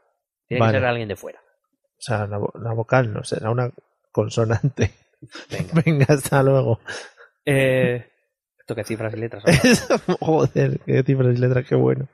[0.46, 0.72] Tiene Vale.
[0.72, 1.40] que ser alguien de fuera.
[1.40, 3.70] O sea, vo- una vocal no será una
[4.10, 4.92] consonante.
[5.50, 5.82] Venga.
[5.84, 6.80] Venga, hasta luego.
[7.44, 8.06] Eh,
[8.74, 9.44] que cifras y letras.
[10.20, 12.08] Joder, qué cifras y letras, qué bueno.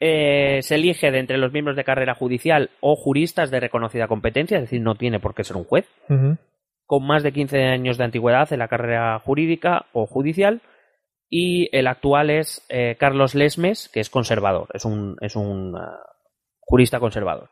[0.00, 4.58] Eh, se elige de entre los miembros de carrera judicial o juristas de reconocida competencia,
[4.58, 5.88] es decir, no tiene por qué ser un juez.
[6.86, 10.62] Con más de 15 años de antigüedad en la carrera jurídica o judicial.
[11.30, 15.98] Y el actual es eh, Carlos Lesmes, que es conservador, es un, es un ah,
[16.60, 17.50] jurista conservador.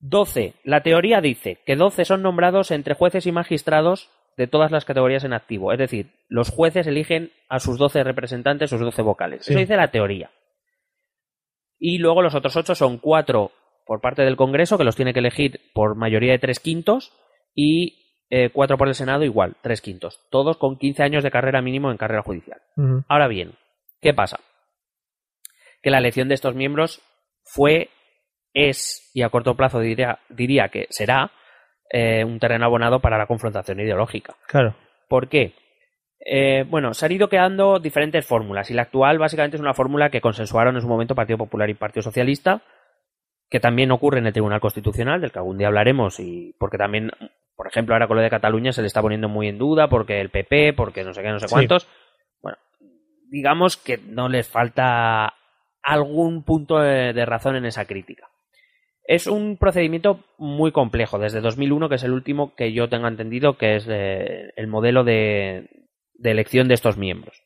[0.00, 0.54] 12.
[0.64, 5.24] La teoría dice que 12 son nombrados entre jueces y magistrados de todas las categorías
[5.24, 5.72] en activo.
[5.72, 9.44] Es decir, los jueces eligen a sus 12 representantes, sus 12 vocales.
[9.44, 9.52] Sí.
[9.52, 10.30] Eso dice la teoría.
[11.78, 13.52] Y luego los otros 8 son 4
[13.86, 17.12] por parte del Congreso, que los tiene que elegir por mayoría de 3 quintos,
[17.54, 18.00] y
[18.30, 20.20] eh, cuatro por el Senado igual, tres quintos.
[20.30, 22.62] Todos con 15 años de carrera mínimo en carrera judicial.
[23.08, 23.54] Ahora bien,
[24.00, 24.38] ¿qué pasa?
[25.82, 27.02] Que la elección de estos miembros
[27.42, 27.90] fue,
[28.54, 31.32] es, y a corto plazo diría, diría que será,
[31.90, 34.36] eh, un terreno abonado para la confrontación ideológica.
[34.46, 34.74] Claro.
[35.08, 35.52] ¿Por qué?
[36.24, 40.10] Eh, bueno, se han ido creando diferentes fórmulas y la actual básicamente es una fórmula
[40.10, 42.62] que consensuaron en su momento Partido Popular y Partido Socialista,
[43.48, 47.10] que también ocurre en el Tribunal Constitucional, del que algún día hablaremos, y porque también,
[47.56, 50.20] por ejemplo, ahora con lo de Cataluña se le está poniendo muy en duda, porque
[50.20, 51.54] el PP, porque no sé qué, no sé Sí.
[51.54, 51.88] cuántos.
[52.42, 52.58] Bueno,
[53.30, 55.34] digamos que no les falta
[55.82, 58.28] algún punto de, de razón en esa crítica.
[59.12, 63.58] Es un procedimiento muy complejo, desde 2001, que es el último que yo tenga entendido,
[63.58, 65.68] que es eh, el modelo de,
[66.14, 67.42] de elección de estos miembros.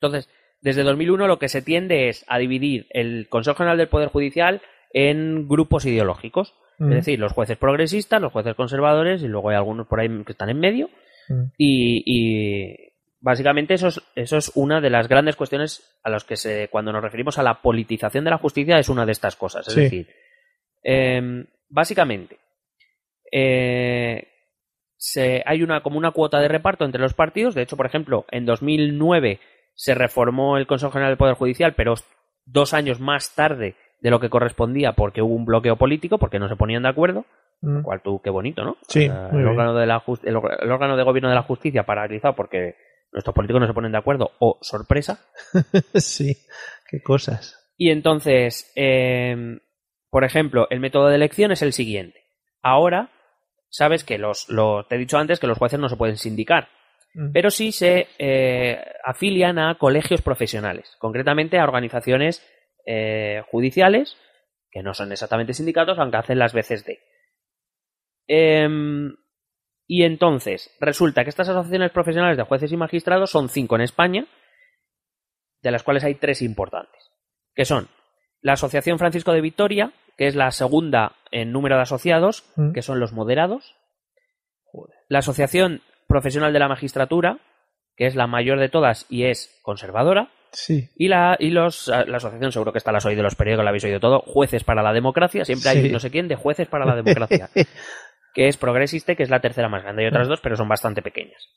[0.00, 0.30] Entonces,
[0.62, 4.62] desde 2001 lo que se tiende es a dividir el Consejo General del Poder Judicial
[4.92, 6.54] en grupos ideológicos.
[6.80, 10.32] Es decir, los jueces progresistas, los jueces conservadores y luego hay algunos por ahí que
[10.32, 10.88] están en medio.
[11.28, 11.52] Ujú.
[11.58, 12.74] Y, y
[13.20, 16.90] básicamente eso es, eso es una de las grandes cuestiones a las que se, cuando
[16.90, 19.68] nos referimos a la politización de la justicia es una de estas cosas.
[19.68, 19.80] Es Sí.
[19.82, 20.08] decir,
[20.82, 22.38] em, básicamente
[23.30, 24.28] eh,
[24.96, 27.54] se, hay una como una cuota de reparto entre los partidos.
[27.54, 29.40] De hecho, por ejemplo, en 2009
[29.74, 31.94] se reformó el Consejo General del Poder Judicial, pero
[32.44, 36.48] dos años más tarde de lo que correspondía porque hubo un bloqueo político, porque no
[36.48, 37.24] se ponían de acuerdo.
[37.62, 37.72] Ujú.
[37.74, 38.76] Lo cual tú, qué bonito, ¿no?
[38.88, 41.84] Sí, el, órgano de la jus- el, or- el órgano de gobierno de la justicia
[41.84, 42.74] paralizado porque
[43.12, 45.20] nuestros políticos no se ponen de acuerdo, o sorpresa.
[45.94, 46.36] sí,
[46.90, 47.72] qué cosas.
[47.76, 49.58] Y entonces, eh,
[50.12, 52.22] por ejemplo, el método de elección es el siguiente.
[52.60, 53.10] Ahora,
[53.70, 56.68] sabes que los, los- te he dicho antes que los jueces no se pueden sindicar,
[57.14, 57.30] Ujú.
[57.32, 62.46] pero sí se eh, afilian a colegios profesionales, concretamente a organizaciones
[62.84, 64.18] eh, judiciales
[64.70, 66.98] que no son exactamente sindicatos, aunque hacen las veces de.
[68.28, 69.14] Em,
[69.86, 74.26] y entonces, resulta que estas asociaciones profesionales de jueces y magistrados son cinco en España,
[75.62, 77.10] de las cuales hay tres importantes,
[77.54, 77.88] que son
[78.40, 82.72] la Asociación Francisco de Vitoria, que es la segunda en número de asociados, Mm.
[82.72, 83.76] que son los moderados,
[85.08, 87.38] la Asociación Profesional de la Magistratura,
[87.96, 90.90] que es la mayor de todas y es conservadora, Sí.
[90.96, 93.70] y la, y los, la asociación, seguro que esta la has oído, los periódicos la
[93.70, 95.88] habéis oído todo, Jueces para la Democracia, siempre hay Sí.
[95.90, 97.48] no sé quién de Jueces para la Democracia,
[98.34, 101.00] que es Progresiste, que es la tercera más grande, hay otras dos, pero son bastante
[101.02, 101.48] pequeñas.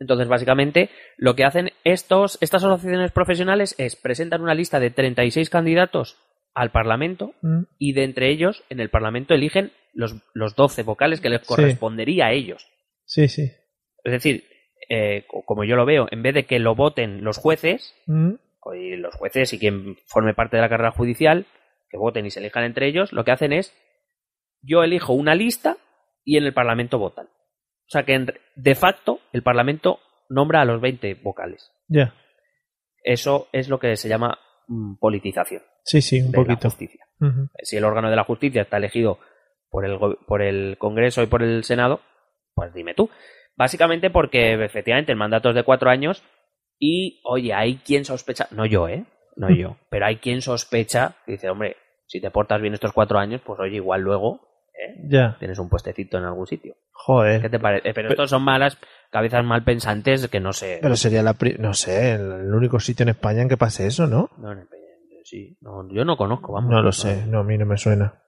[0.00, 5.48] Entonces, básicamente, lo que hacen estos, estas asociaciones profesionales es presentan una lista de 36
[5.50, 6.18] candidatos
[6.54, 7.62] al Parlamento Mm.
[7.78, 11.46] y de entre ellos, en el Parlamento, eligen los, los 12 vocales que les Sí.
[11.46, 12.66] correspondería a ellos.
[13.04, 13.50] Sí, sí.
[14.04, 14.44] Es decir,
[14.88, 18.34] eh, co- como yo lo veo, en vez de que lo voten los jueces, Mm.
[18.76, 21.46] y los jueces y quien forme parte de la carrera judicial,
[21.90, 23.74] que voten y se elijan entre ellos, lo que hacen es,
[24.62, 25.76] yo elijo una lista
[26.24, 27.26] y en el Parlamento votan.
[27.26, 30.00] O sea que en- de facto el Parlamento
[30.30, 31.70] nombra a los 20 vocales.
[31.88, 32.14] Ya.
[33.02, 34.38] Eso es lo que se llama
[34.98, 36.68] politización Sí, sí, un de la poquito.
[36.70, 37.04] justicia.
[37.20, 37.48] Ujú.
[37.62, 39.18] Si el órgano de la justicia está elegido
[39.70, 42.00] por el, por el Congreso y por el Senado,
[42.54, 43.10] pues dime tú.
[43.56, 46.22] Básicamente porque efectivamente el mandato es de cuatro años
[46.78, 49.04] y, oye, hay quien sospecha, no yo, ¿eh?
[49.36, 53.40] No yo, pero hay quien sospecha, dice, hombre, si te portas bien estos cuatro años,
[53.44, 54.53] pues oye, igual luego
[54.84, 54.94] ¿eh?
[55.08, 55.36] Ya.
[55.38, 56.74] tienes un puestecito en algún sitio.
[56.74, 57.50] ¿Qué Joder.
[57.50, 57.92] te parece?
[57.94, 58.78] Pero estos son malas
[59.10, 60.78] cabezas mal pensantes que no sé.
[60.82, 61.34] Pero sería la...
[61.34, 64.30] pri- No sé, el, único sitio en España en que pase eso, ¿no?
[64.38, 64.66] No, en
[65.24, 66.70] sí, no, yo no conozco, vamos.
[66.70, 67.26] No lo sé.
[67.26, 68.22] No, a mí no me suena.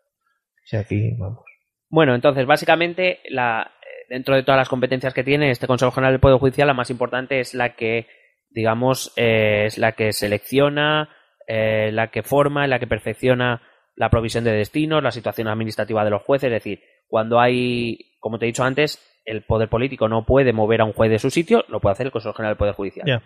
[0.64, 1.44] Si aquí, vamos.
[1.88, 6.12] Bueno, entonces, básicamente, la, eh, dentro de todas las competencias que tiene este Consejo General
[6.14, 8.06] del Poder Judicial, la más importante es la que,
[8.50, 11.08] digamos, eh, es la que selecciona,
[11.46, 13.62] eh, la que forma, la que perfecciona
[13.96, 16.48] la provisión de destinos, la situación administrativa de los jueces.
[16.48, 20.82] Es decir, cuando hay, como te he dicho antes, el poder político no puede mover
[20.82, 23.22] a un juez de su sitio, lo puede hacer el Consejo General del Poder Judicial.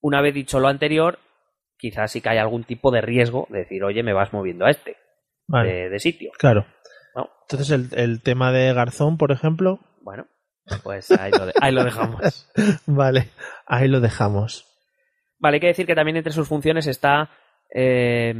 [0.00, 1.18] Una vez dicho lo anterior,
[1.78, 4.70] quizás sí que hay algún tipo de riesgo de decir, oye, me vas moviendo a
[4.70, 4.96] este
[5.48, 5.72] Vale.
[5.72, 6.30] de, de sitio.
[6.38, 6.66] Claro.
[7.16, 7.30] No.
[7.42, 10.26] Entonces el, el tema de Garzón, por ejemplo, Bueno,
[10.82, 12.50] pues ahí lo, de- ahí lo dejamos.
[12.86, 13.28] vale,
[13.66, 14.66] ahí lo dejamos.
[15.38, 17.30] Vale, hay que decir que también entre sus funciones está.
[17.74, 18.34] eh,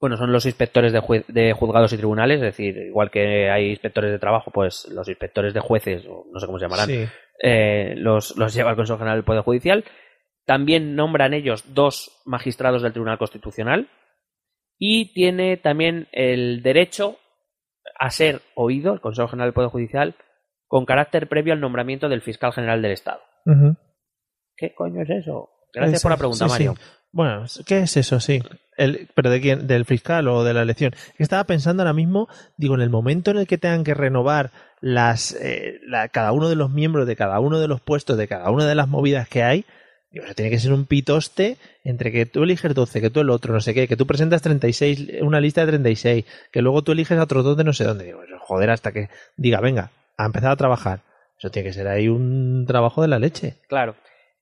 [0.00, 3.70] bueno, son los inspectores de, jue- de juzgados y tribunales, es decir, igual que hay
[3.70, 7.04] inspectores de trabajo, pues los inspectores de jueces, o no sé cómo se llamarán, Sí.
[7.42, 9.84] eh, los, los lleva el Consejo General del Poder Judicial.
[10.46, 13.88] También nombran ellos dos magistrados del Tribunal Constitucional
[14.78, 17.18] y tiene también el derecho
[17.98, 20.14] a ser oído, el Consejo General del Poder Judicial,
[20.66, 23.20] con carácter previo al nombramiento del fiscal general del Estado.
[24.56, 25.50] ¿Qué coño es eso?
[25.74, 26.64] Gracias por la pregunta, sí, sí.
[26.68, 26.74] Mario.
[27.12, 28.18] Bueno, ¿qué es eso?
[28.20, 28.40] Sí.
[29.14, 29.66] ¿Pero de quién?
[29.66, 30.94] ¿Del fiscal o de la elección?
[31.18, 34.50] Estaba pensando ahora mismo, digo, en el momento en el que tengan que renovar
[34.80, 35.80] las eh,
[36.12, 38.74] cada uno de los miembros de cada uno de los puestos, de cada una de
[38.74, 39.66] las movidas que hay,
[40.10, 43.52] digo, tiene que ser un pitoste entre que tú eliges 12, que tú el otro,
[43.52, 47.18] no sé qué, que tú presentas 36, una lista de 36, que luego tú eliges
[47.18, 48.06] a otros dos de no sé dónde.
[48.06, 51.00] Digo, joder, hasta que diga, venga, a empezar a trabajar.
[51.38, 53.56] Eso tiene que ser ahí un trabajo de la leche.
[53.68, 53.94] Claro.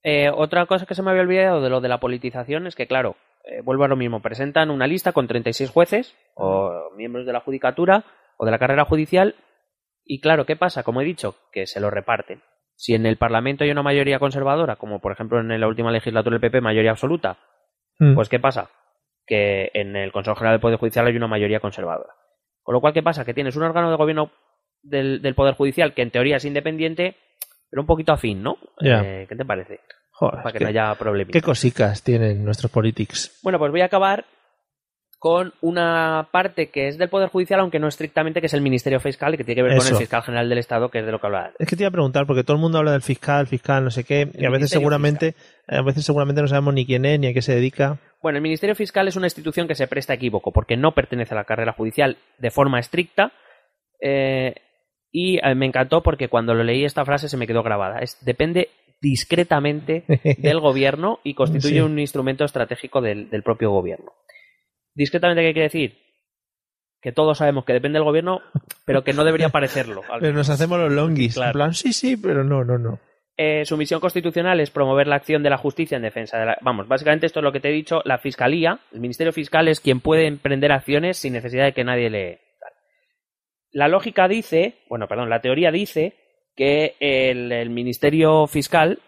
[0.02, 2.86] Eh, otra cosa que se me había olvidado de lo de la politización es que,
[2.86, 3.16] claro,
[3.48, 7.40] eh, vuelvo a lo mismo, presentan una lista con 36 jueces o miembros de la
[7.40, 8.04] judicatura
[8.36, 9.34] o de la carrera judicial
[10.04, 10.82] y, claro, ¿qué pasa?
[10.84, 12.42] Como he dicho, que se lo reparten.
[12.76, 16.34] Si en el Parlamento hay una mayoría conservadora, como por ejemplo en la última legislatura
[16.34, 17.38] del PP, mayoría absoluta,
[18.00, 18.14] Mm.
[18.14, 18.70] pues ¿qué pasa?
[19.26, 22.14] Que en el Consejo General del Poder Judicial hay una mayoría conservadora.
[22.62, 23.24] Con lo cual, ¿qué pasa?
[23.24, 24.30] Que tienes un órgano de gobierno
[24.82, 27.16] del, del Poder Judicial que en teoría es independiente,
[27.68, 28.56] pero un poquito afín, ¿no?
[29.02, 29.80] Eh, ¿Qué te parece?
[30.18, 31.32] Joder, Para que qué- no haya problemas.
[31.32, 33.38] ¿Qué cosicas tienen nuestros politics?
[33.42, 34.24] Bueno, pues voy a acabar
[35.20, 39.00] con una parte que es del Poder Judicial, aunque no estrictamente, que es el Ministerio
[39.00, 41.10] Fiscal y que tiene que ver con el Fiscal General del Estado, que es de
[41.12, 41.50] lo que hablaba.
[41.58, 43.90] Es que te iba a preguntar, porque todo el mundo habla del fiscal, fiscal, no
[43.90, 45.34] sé qué, y a veces Ministerio seguramente,
[45.66, 47.98] a veces seguramente no sabemos ni quién es, ni a qué se dedica.
[48.22, 51.34] Bueno, el Ministerio Fiscal es una institución que se presta a equívoco, porque no pertenece
[51.34, 53.32] a la carrera judicial de forma estricta.
[54.00, 54.54] eh,
[55.10, 58.00] y eh, me encantó porque cuando lo leí esta frase se me quedó grabada.
[58.00, 58.68] Es, depende
[59.00, 60.04] discretamente
[60.38, 61.80] del gobierno y constituye Sí.
[61.80, 64.12] un instrumento estratégico del, del propio gobierno.
[64.94, 65.98] Discretamente, ¿qué quiere decir?
[67.00, 68.40] Que todos sabemos que depende del gobierno,
[68.84, 70.02] pero que no debería parecerlo.
[70.20, 71.10] Pero nos hacemos los.
[71.34, 71.50] Claro.
[71.50, 72.98] En plan, sí, sí, pero no, no, no.
[73.36, 76.58] Eh, su misión constitucional es promover la acción de la justicia en defensa de la...
[76.60, 78.02] Vamos, básicamente esto es lo que te he dicho.
[78.04, 82.10] La Fiscalía, el Ministerio Fiscal es quien puede emprender acciones sin necesidad de que nadie
[82.10, 82.40] le...
[83.70, 86.14] La lógica dice, bueno, perdón, la teoría dice
[86.58, 88.98] que el, el Ministerio Fiscal,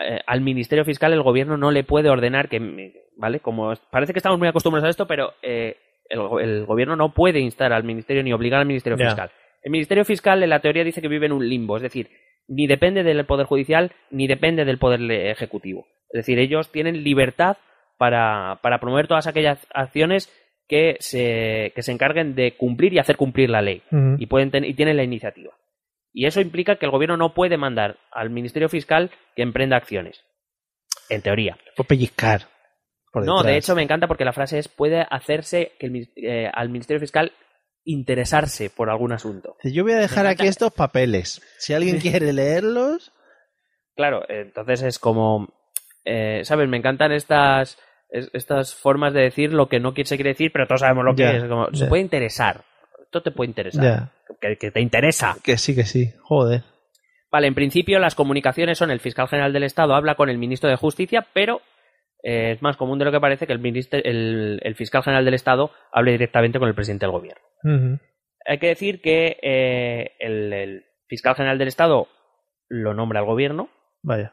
[0.00, 3.40] eh, al Ministerio Fiscal el gobierno no le puede ordenar que, ¿vale?
[3.40, 5.76] Como parece que estamos muy acostumbrados a esto, pero eh,
[6.08, 8.96] el, go- el gobierno no puede instar al Ministerio ni obligar al Ministerio.
[9.10, 9.30] Fiscal.
[9.62, 12.08] El Ministerio Fiscal en la teoría dice que vive en un limbo, es decir,
[12.48, 15.86] ni depende del Poder Judicial ni depende del Poder Ejecutivo.
[16.10, 17.58] Es decir, ellos tienen libertad
[17.98, 20.32] para, para promover todas aquellas acciones
[20.68, 23.82] que se, que se encarguen de cumplir y hacer cumplir la ley.
[24.18, 25.52] Y, pueden ten- y tienen la iniciativa.
[26.12, 30.22] Y eso implica que el gobierno no puede mandar al Ministerio Fiscal que emprenda acciones.
[31.08, 31.56] En teoría.
[31.76, 32.48] Por pellizcar.
[33.12, 36.50] por No, de hecho me encanta porque la frase es puede hacerse que el eh,
[36.52, 37.32] al Ministerio Fiscal
[37.84, 39.56] interesarse por algún asunto.
[39.64, 41.42] Yo voy a dejar aquí estos papeles.
[41.58, 43.12] Si alguien quiere leerlos.
[43.96, 45.48] Claro, entonces es como,
[46.04, 46.68] eh, ¿sabes?
[46.68, 47.78] Me encantan estas,
[48.10, 51.14] es- estas formas de decir lo que no se quiere decir, pero todos sabemos lo
[51.14, 51.44] que es.
[51.44, 52.64] Como, Se puede interesar.
[53.12, 54.08] Esto te puede interesar.
[54.40, 55.36] Que, que te interesa.
[55.44, 56.14] Que sí, que sí.
[56.22, 56.62] Joder.
[57.30, 60.70] Vale, en principio las comunicaciones son el fiscal general del Estado habla con el ministro
[60.70, 61.60] de Justicia, pero
[62.22, 65.26] eh, es más común de lo que parece que el, minister- el, el fiscal general
[65.26, 67.42] del Estado hable directamente con el presidente del gobierno.
[68.46, 72.08] Hay que decir que eh, el, el fiscal general del Estado
[72.70, 73.68] lo nombra el gobierno
[74.02, 74.32] Vaya.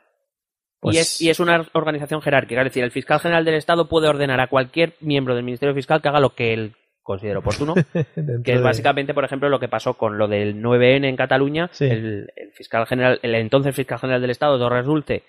[0.80, 2.62] Pues- y, es, y es una organización jerárquica.
[2.62, 6.02] Es decir, el fiscal general del Estado puede ordenar a cualquier miembro del Ministerio Fiscal
[6.02, 6.76] que haga lo que él
[7.10, 7.74] considere oportuno.
[8.46, 11.70] Que es básicamente, por ejemplo, lo que pasó con lo del 9N en Cataluña.
[11.72, 11.86] Sí.
[11.86, 15.24] El, el fiscal general, el entonces fiscal general del Estado, Torres Dulce,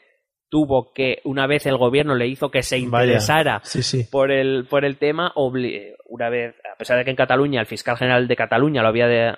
[0.50, 4.04] tuvo que, una vez el gobierno le hizo que se interesara Sí, sí.
[4.10, 7.96] por el, por el tema, una vez, a pesar de que en Cataluña el fiscal
[7.96, 9.34] general de Cataluña lo había, de-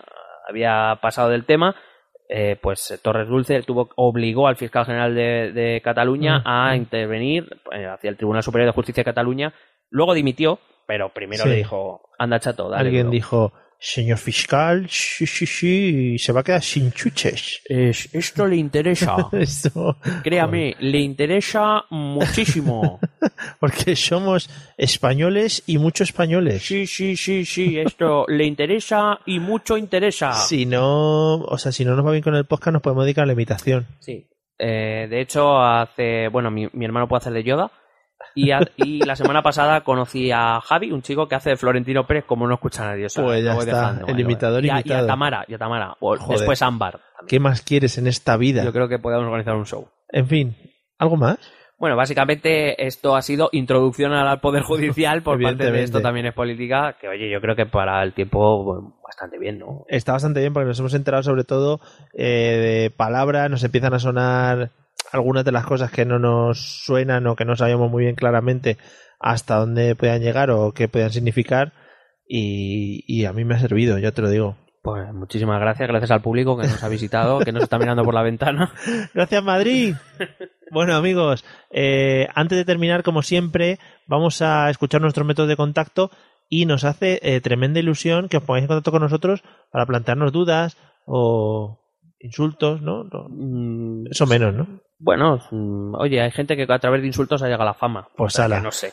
[0.48, 1.76] había pasado del tema,
[2.30, 6.76] eh, pues Torres Dulce tuvo, obligó al fiscal general de, de Cataluña Mm, a mm.
[6.76, 9.52] intervenir eh, hacia el Tribunal Superior de Justicia de Cataluña.
[9.90, 11.48] Luego dimitió, pero primero Sí.
[11.50, 12.84] le dijo, anda chato, dale.
[12.86, 13.12] Alguien duro".
[13.12, 17.62] dijo, señor fiscal, sí, sí, sí, se va a quedar sin chuches.
[17.64, 19.16] Es- esto le interesa.
[19.32, 23.00] Esto, Créame, le interesa muchísimo.
[23.60, 26.62] porque somos españoles y mucho españoles.
[26.62, 30.32] Sí, sí, sí, sí, esto le interesa y mucho interesa.
[30.32, 33.24] Si no, o sea, si no nos va bien con el podcast, nos podemos dedicar
[33.24, 33.86] a la imitación.
[34.00, 34.28] Sí.
[34.58, 36.28] Eh, de hecho, hace.
[36.28, 37.72] Bueno, mi, mi hermano puede hacer de Yoda.
[38.34, 42.06] Y, ha- y la semana pasada conocí a Javi, un chico que hace de Florentino
[42.06, 43.06] Pérez como no escucha a nadie.
[43.06, 44.64] o sea, Pues ya está, dejando, el imitador.
[44.64, 45.96] Y a- Y a Tamara, y a Tamara.
[46.00, 46.38] O Joder.
[46.38, 47.00] después Ámbar.
[47.28, 48.64] ¿Qué más quieres en esta vida?
[48.64, 49.88] Yo creo que podemos organizar un show.
[50.08, 50.56] En fin,
[50.98, 51.38] ¿algo más?
[51.78, 56.32] Bueno, básicamente esto ha sido introducción al Poder Judicial por parte de esto también es
[56.34, 59.84] política, que oye, yo creo que para el tiempo bueno, bastante bien, ¿no?
[59.88, 61.80] Está bastante bien porque nos hemos enterado sobre todo
[62.14, 64.70] eh, de palabras, nos empiezan a sonar
[65.10, 68.78] algunas de las cosas que no nos suenan o que no sabíamos muy bien claramente
[69.18, 71.72] hasta dónde puedan llegar o qué puedan significar
[72.26, 74.56] y, y a mí me ha servido, ya te lo digo.
[74.82, 78.14] Pues muchísimas gracias, gracias al público que nos ha visitado, que nos está mirando por
[78.14, 78.72] la ventana.
[79.14, 79.94] Gracias Madrid.
[80.72, 86.10] Bueno amigos, eh, antes de terminar como siempre vamos a escuchar nuestros métodos de contacto
[86.48, 90.32] y nos hace eh, tremenda ilusión que os pongáis en contacto con nosotros para plantearnos
[90.32, 90.76] dudas
[91.06, 91.78] o
[92.18, 93.04] insultos, ¿no?
[93.04, 94.80] No, Mm, Eso menos, ¿no?
[95.02, 98.06] Bueno, mm, oye, hay gente que a través de insultos ha llegado a la fama.
[98.16, 98.60] Pues ala.
[98.60, 98.92] No sé.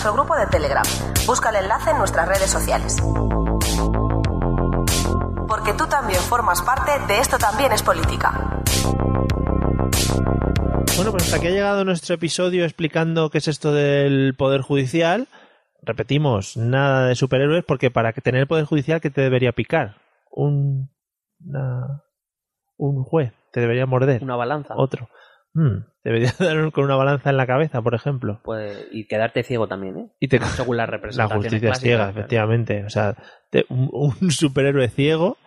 [0.09, 0.83] grupo de Telegram.
[1.27, 2.97] Busca el enlace en nuestras redes sociales.
[5.47, 8.61] Porque tú también formas parte de Esto también es política.
[10.95, 15.27] Bueno, pues hasta aquí ha llegado nuestro episodio explicando qué es esto del Poder Judicial.
[15.83, 19.95] Repetimos, nada de superhéroes, porque para que tener el Poder Judicial, ¿qué te debería picar?
[20.29, 20.89] Un,
[21.43, 22.03] una-
[22.77, 24.21] un juez, te debería morder.
[24.23, 24.75] Una balanza.
[24.77, 25.09] Otro.
[25.53, 28.39] Hmm, Debería dar con una balanza en la cabeza, por ejemplo.
[28.43, 30.11] Puede- y quedarte ciego también, ¿eh?
[30.19, 32.11] Y te Según La representaciones justicia es clásicas, ciega, claro.
[32.19, 32.85] efectivamente.
[32.85, 33.15] O sea,
[33.49, 35.37] te- un, un superhéroe ciego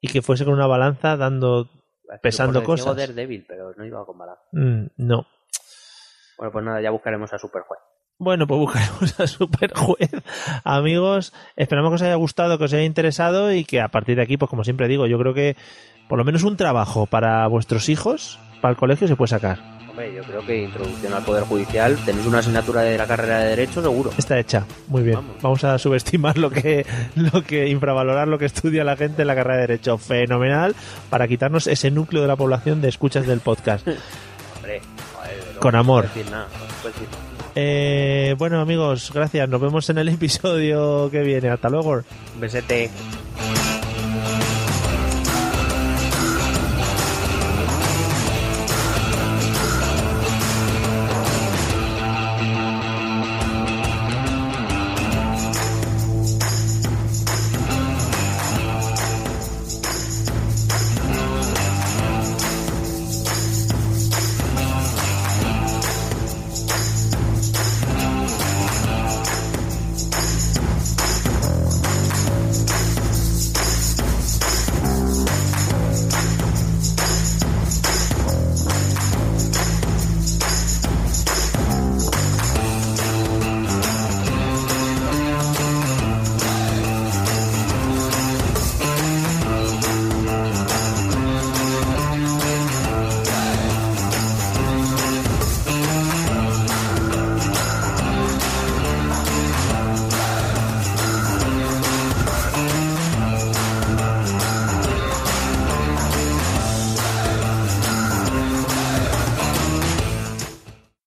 [0.00, 1.70] y que fuese con una balanza dando...
[2.22, 2.86] pesando cosas.
[2.86, 4.42] Joder, débil, pero no iba con balanza.
[4.52, 5.26] Mm, no.
[6.38, 7.78] Bueno, pues nada, ya buscaremos a Superjuez.
[8.18, 10.10] Bueno, pues buscaremos a Superjuez.
[10.64, 14.22] Amigos, esperamos que os haya gustado, que os haya interesado y que a partir de
[14.22, 15.56] aquí, pues como siempre digo, yo creo que
[16.08, 19.58] por lo menos un trabajo para vuestros hijos, para el colegio, se puede sacar.
[19.90, 23.48] Hombre, yo creo que introducción al Poder Judicial, tenéis una asignatura de la carrera de
[23.50, 24.10] Derecho, seguro.
[24.16, 24.64] Está hecha.
[24.88, 25.16] Muy bien.
[25.16, 25.36] Vamos.
[25.42, 29.34] Vamos a subestimar lo que, lo que, infravalorar lo que estudia la gente en la
[29.34, 29.98] carrera de Derecho.
[29.98, 30.74] Fenomenal
[31.10, 33.86] para quitarnos ese núcleo de la población de escuchas del podcast.
[34.56, 34.80] Hombre,
[35.14, 36.04] joder, Con amor.
[36.04, 37.22] decir nada, no decir nada.
[37.54, 39.46] Eh, bueno, amigos, gracias.
[39.46, 41.50] Nos vemos en el episodio que viene.
[41.50, 42.00] Hasta luego.
[42.34, 42.88] Un besete.